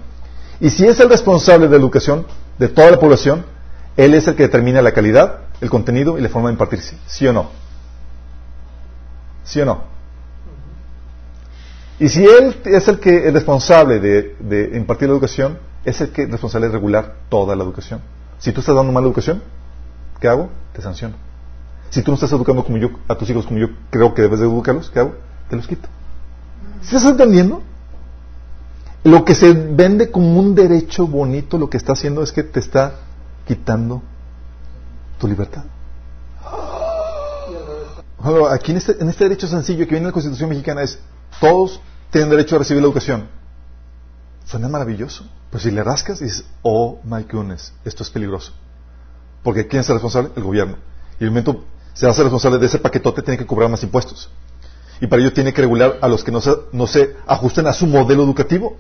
[0.59, 2.27] Y si es el responsable de educación
[2.59, 3.45] de toda la población,
[3.99, 6.97] él es el que determina la calidad, el contenido y la forma de impartirse.
[7.09, 7.51] ¿Sí o no?
[9.43, 9.83] ¿Sí o no?
[11.99, 16.23] Y si él es el que es responsable de, impartir la educación, es el que
[16.23, 18.01] es responsable de regular toda la educación.
[18.39, 19.43] Si tú estás dando mala educación,
[20.21, 20.49] ¿qué hago?
[20.73, 21.17] Te sanciono.
[21.91, 24.39] Si tú no estás educando como yo, a tus hijos como yo creo que debes
[24.39, 25.17] de educarlos, ¿qué hago?
[25.51, 25.89] Te los quito.
[26.81, 27.65] ¿Estás entendiendo?
[29.03, 32.61] Lo que se vende como un derecho bonito, lo que está haciendo es que te
[32.61, 33.08] está
[33.49, 34.03] quitando
[35.19, 35.65] tu libertad.
[38.53, 40.99] Aquí en este, en este derecho sencillo que viene en la Constitución mexicana es,
[41.41, 41.81] todos
[42.11, 43.29] tienen derecho a recibir la educación.
[44.45, 45.25] Suena maravilloso.
[45.51, 48.53] Pero si le rascas, dices, oh my goodness, esto es peligroso.
[49.43, 50.31] Porque ¿quién es el responsable?
[50.37, 50.77] El gobierno.
[51.19, 51.65] Y el momento
[51.95, 54.29] se hace responsable de ese paquetote, tiene que cobrar más impuestos.
[55.01, 57.73] Y para ello tiene que regular a los que no se, no se ajusten a
[57.73, 58.77] su modelo educativo.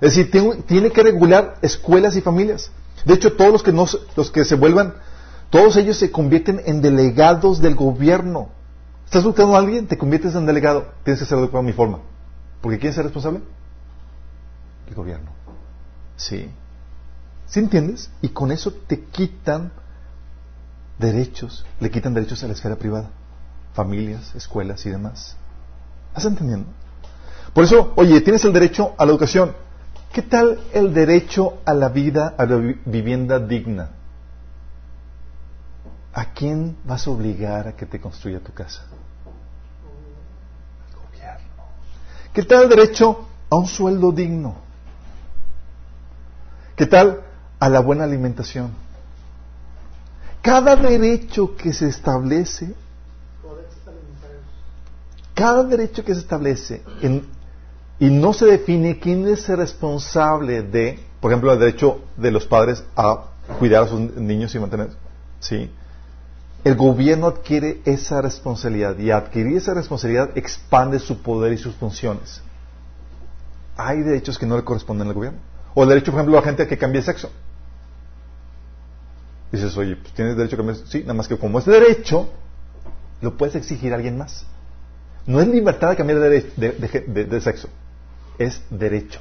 [0.00, 0.30] Es decir,
[0.66, 2.70] tiene, que regular escuelas y familias.
[3.04, 4.94] De hecho, todos los que, no, los que se vuelvan,
[5.50, 8.50] todos ellos se convierten en delegados del gobierno.
[9.04, 9.86] ¿Estás buscando a alguien?
[9.86, 10.88] Te conviertes en delegado.
[11.04, 12.00] Tienes que educado a mi forma.
[12.60, 13.40] Porque ¿quién es el responsable?
[14.86, 15.30] El gobierno.
[16.16, 16.50] Sí.
[17.46, 18.10] ¿Sí entiendes?
[18.20, 19.72] Y con eso te quitan
[20.98, 23.10] derechos, le quitan derechos a la esfera privada.
[23.72, 25.36] familias, escuelas y demás.
[26.08, 26.66] ¿Estás entendiendo?
[27.54, 29.54] Por eso, oye, tienes el derecho a la educación.
[30.12, 33.90] ¿Qué tal el derecho a la vida, a la vivienda digna?
[36.12, 38.82] ¿A quién vas a obligar a que te construya tu casa?
[40.86, 41.64] Al gobierno.
[42.32, 44.56] ¿Qué tal el derecho a un sueldo digno?
[46.74, 47.22] ¿Qué tal
[47.60, 48.72] a la buena alimentación?
[50.40, 52.74] Cada derecho que se establece,
[55.34, 56.82] cada derecho que se establece
[58.00, 62.46] y no se define quién es el responsable de, por ejemplo, el derecho de los
[62.46, 63.24] padres a
[63.58, 64.90] cuidar a sus niños y mantener,
[65.40, 65.70] ¿sí?
[66.64, 72.42] El gobierno adquiere esa responsabilidad y adquirir esa responsabilidad expande su poder y sus funciones.
[73.76, 75.38] Hay derechos que no le corresponden al gobierno.
[75.74, 77.30] O el derecho, por ejemplo, a la gente a que cambie de sexo.
[79.52, 80.76] Dices, oye, pues tienes derecho a cambiar.
[80.88, 82.28] Sí, nada más que como es derecho,
[83.20, 84.44] lo puedes exigir a alguien más.
[85.26, 87.68] No es libertad de cambiar de, sexo,
[88.38, 89.20] es derecho.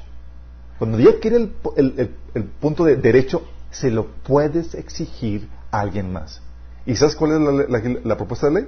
[0.77, 6.41] Cuando ya quiere el, punto de derecho, se lo puedes exigir a alguien más.
[6.85, 8.67] ¿Y sabes cuál es la, propuesta de ley?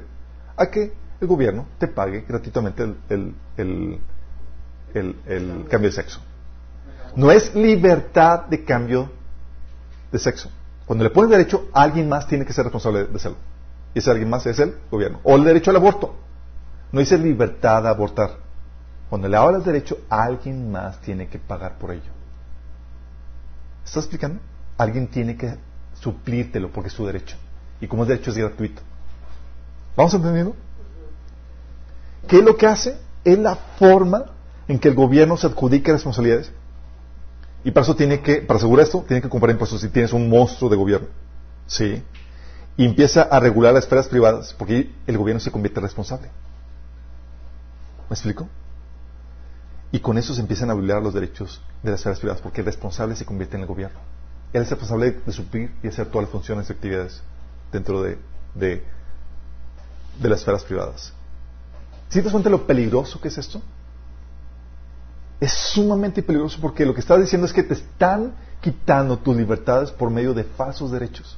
[0.58, 3.36] A que el gobierno te pague gratuitamente el,
[5.70, 6.20] cambio de sexo.
[7.16, 9.12] No es libertad de cambio
[10.12, 10.50] de sexo.
[10.86, 13.38] Cuando le pones derecho, alguien más tiene que ser responsable de hacerlo.
[13.94, 15.20] Y ese alguien más es el gobierno.
[15.24, 16.16] O el derecho al aborto.
[16.92, 18.49] No dice libertad de abortar.
[19.10, 22.12] Cuando le hablas derecho, alguien más tiene que pagar por ello.
[23.84, 24.40] ¿Estás explicando?
[24.78, 25.56] Alguien tiene que
[26.00, 27.36] suplírtelo porque es su derecho.
[27.82, 28.82] Y como es derecho es gratuito.
[29.96, 30.56] ¿Vamos entendiendo?
[32.28, 32.98] ¿Qué es lo que hace?
[33.24, 34.26] Es la forma
[34.68, 36.52] en que el gobierno se adjudica responsabilidades
[37.64, 40.30] y para eso tiene que, para asegurar esto, tiene que comprar impuestos si tienes un
[40.30, 41.08] monstruo de gobierno.
[41.68, 42.02] ¿Sí?
[42.78, 46.30] Y empieza a regular las esferas privadas, porque el gobierno se convierte responsable.
[48.10, 48.48] ¿Me explico?
[49.92, 52.66] Y con eso se empiezan a violar los derechos de las esferas privadas, porque el
[52.66, 54.00] responsable se convierte en el gobierno.
[54.54, 57.22] Él es responsable de suplir y hacer todas las funciones y actividades
[57.72, 58.18] dentro de,
[58.56, 58.84] de,
[60.20, 61.14] de las esferas privadas.
[62.10, 63.62] ¿Sí te cuenta lo peligroso que es esto?
[65.40, 69.92] es sumamente peligroso porque lo que está diciendo es que te están quitando tus libertades
[69.92, 71.38] por medio de falsos derechos.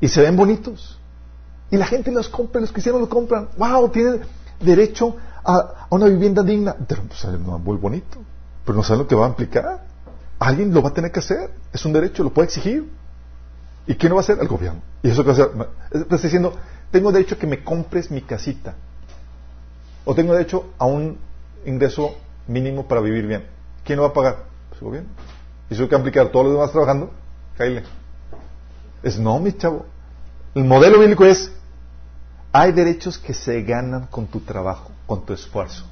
[0.00, 0.98] Y se ven bonitos.
[1.70, 3.48] Y la gente los compra, los cristianos los compran.
[3.56, 3.90] ¡Wow!
[3.90, 4.20] Tiene
[4.60, 6.74] derecho a, una vivienda digna.
[6.86, 8.18] Pero pues, muy bonito.
[8.64, 9.84] Pero no saben lo que va a implicar.
[10.38, 11.50] Alguien lo va a tener que hacer.
[11.72, 12.90] Es un derecho, lo puede exigir.
[13.86, 14.38] ¿Y quién lo va a hacer?
[14.40, 14.80] El gobierno.
[15.02, 15.68] Y eso que va a hacer.
[16.02, 16.54] Estás diciendo,
[16.90, 18.74] tengo derecho a que me compres mi casita.
[20.04, 21.18] O tengo derecho a un
[21.64, 22.14] ingreso
[22.48, 23.46] mínimo para vivir bien.
[23.84, 24.44] ¿Quién lo va a pagar?
[24.68, 25.10] Pues el gobierno.
[25.70, 27.10] Y eso que aplicar todos los demás trabajando,
[27.56, 27.82] caile.
[29.02, 29.86] Es no, mi chavo.
[30.54, 31.50] El modelo bíblico es,
[32.52, 35.84] hay derechos que se ganan con tu trabajo, con tu esfuerzo.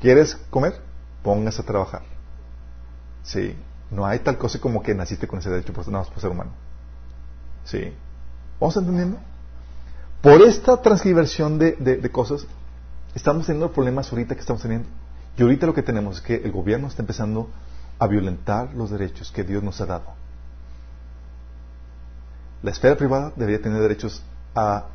[0.00, 0.80] ¿Quieres comer?
[1.22, 2.02] Póngase a trabajar.
[3.22, 3.56] Sí.
[3.90, 6.50] No hay tal cosa como que naciste con ese derecho por, nada por ser humano.
[7.64, 7.92] Sí.
[8.58, 9.18] ¿Vamos entendiendo?
[10.22, 12.46] Por esta transgiversión de, de cosas,
[13.14, 14.88] estamos teniendo problemas ahorita que estamos teniendo.
[15.36, 17.50] Y ahorita lo que tenemos es que el gobierno está empezando
[17.98, 20.06] a violentar los derechos que Dios nos ha dado.
[22.62, 24.22] La esfera privada debería tener derechos
[24.54, 24.86] a,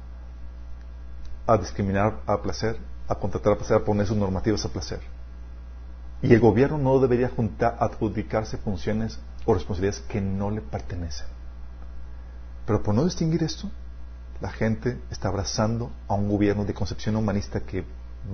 [1.48, 5.00] a discriminar a placer, a contratar a placer, a poner sus normativas a placer.
[6.22, 7.32] Y el gobierno no debería
[7.80, 11.28] adjudicarse funciones o responsabilidades que no le pertenecen.
[12.66, 13.70] Pero por no distinguir esto,
[14.42, 17.86] la gente está abrazando a un gobierno de concepción humanista que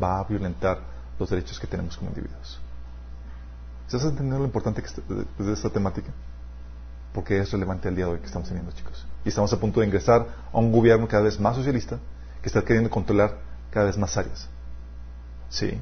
[0.02, 0.80] va a violentar
[1.20, 2.60] los derechos que tenemos como individuos.
[3.86, 6.12] ¿Estás entendiendo lo importante que de esta temática?
[7.14, 9.06] Porque es relevante el día de hoy que estamos teniendo, chicos.
[9.24, 12.00] Y estamos a punto de ingresar a un gobierno cada vez más socialista
[12.44, 13.38] que está queriendo controlar
[13.72, 14.48] cada vez más áreas.
[15.50, 15.82] Sí.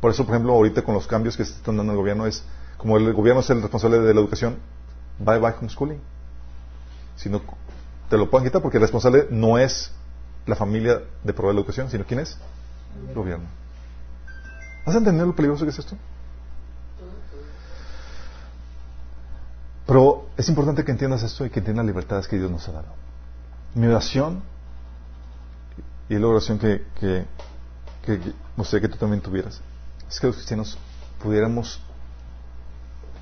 [0.00, 2.26] Por eso, por ejemplo, ahorita con los cambios que se están dando en el gobierno
[2.26, 2.44] es,
[2.76, 4.58] como el gobierno es el responsable de la educación,
[5.18, 5.98] bye bye homeschooling.
[7.16, 7.40] Si no,
[8.10, 9.90] te lo pueden quitar porque el responsable no es
[10.46, 12.38] la familia de proveer la educación, sino quién es?
[13.14, 13.46] gobierno.
[14.84, 15.96] ¿Has entendido lo peligroso que es esto?
[19.86, 22.72] Pero es importante que entiendas esto y que entiendas las libertades que Dios nos ha
[22.72, 22.88] dado.
[23.74, 24.42] Mi oración,
[26.08, 27.24] y la oración que, que,
[28.04, 29.60] que, que que tú también tuvieras,
[30.08, 30.78] es que los cristianos
[31.22, 31.80] pudiéramos,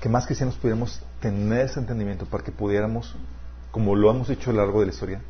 [0.01, 3.15] que más cristianos pudiéramos tener ese entendimiento para que pudiéramos,
[3.71, 5.21] como lo hemos dicho a lo largo de la historia,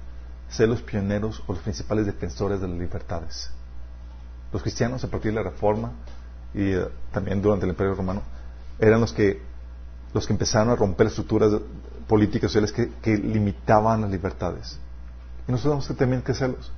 [0.50, 3.50] ser los pioneros o los principales defensores de las libertades.
[4.52, 5.92] Los cristianos a partir de la Reforma
[6.54, 8.22] y eh, también durante el Imperio Romano
[8.80, 9.42] eran los que
[10.14, 11.52] los que empezaron a romper estructuras
[12.08, 14.80] políticas sociales que, limitaban las libertades.
[15.48, 16.72] Y nosotros tenemos también que hacerlos.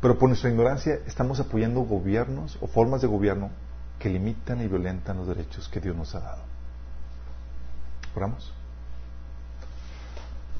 [0.00, 3.50] Pero por nuestra ignorancia estamos apoyando gobiernos o formas de gobierno
[3.98, 6.42] que limitan y violentan los derechos que Dios nos ha dado.
[8.14, 8.52] Oramos.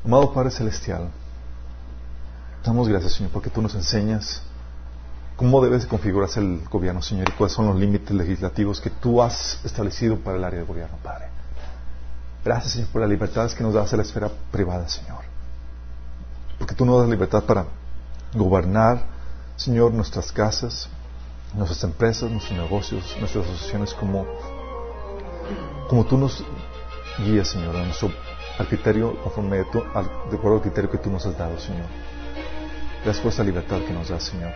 [0.04, 1.10] Amado Padre Celestial,
[2.64, 4.42] damos gracias, Señor, porque tú nos enseñas
[5.36, 9.60] cómo debe configurarse el gobierno, Señor, y cuáles son los límites legislativos que tú has
[9.64, 11.26] establecido para el área de gobierno, Padre.
[12.44, 15.20] Gracias, Señor, por las libertades que nos das en la esfera privada, Señor.
[16.58, 17.66] Porque tú nos das libertad para
[18.34, 19.17] gobernar,
[19.58, 20.88] Señor, nuestras casas,
[21.52, 24.24] nuestras empresas, nuestros negocios, nuestras asociaciones, como,
[25.88, 26.44] como tú nos
[27.18, 28.08] guías, Señor, a nuestro,
[28.56, 31.86] al criterio, conforme de, de acuerdo criterio que tú nos has dado, Señor.
[33.02, 34.52] Gracias por esta libertad que nos das, Señor.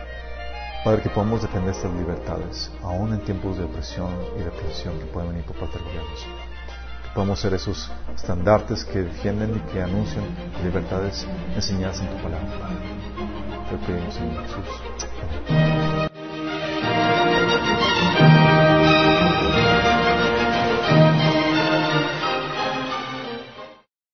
[0.85, 4.09] Padre, que podamos defender estas libertades, aún en tiempos de opresión
[4.39, 6.09] y de tensión que pueden venir por parte del gobierno.
[7.03, 10.23] Que podamos ser esos estandartes que defienden y que anuncian
[10.63, 12.47] libertades enseñadas en tu palabra.
[13.73, 14.67] Te pedimos, Señor Jesús.
[15.49, 15.72] Amén.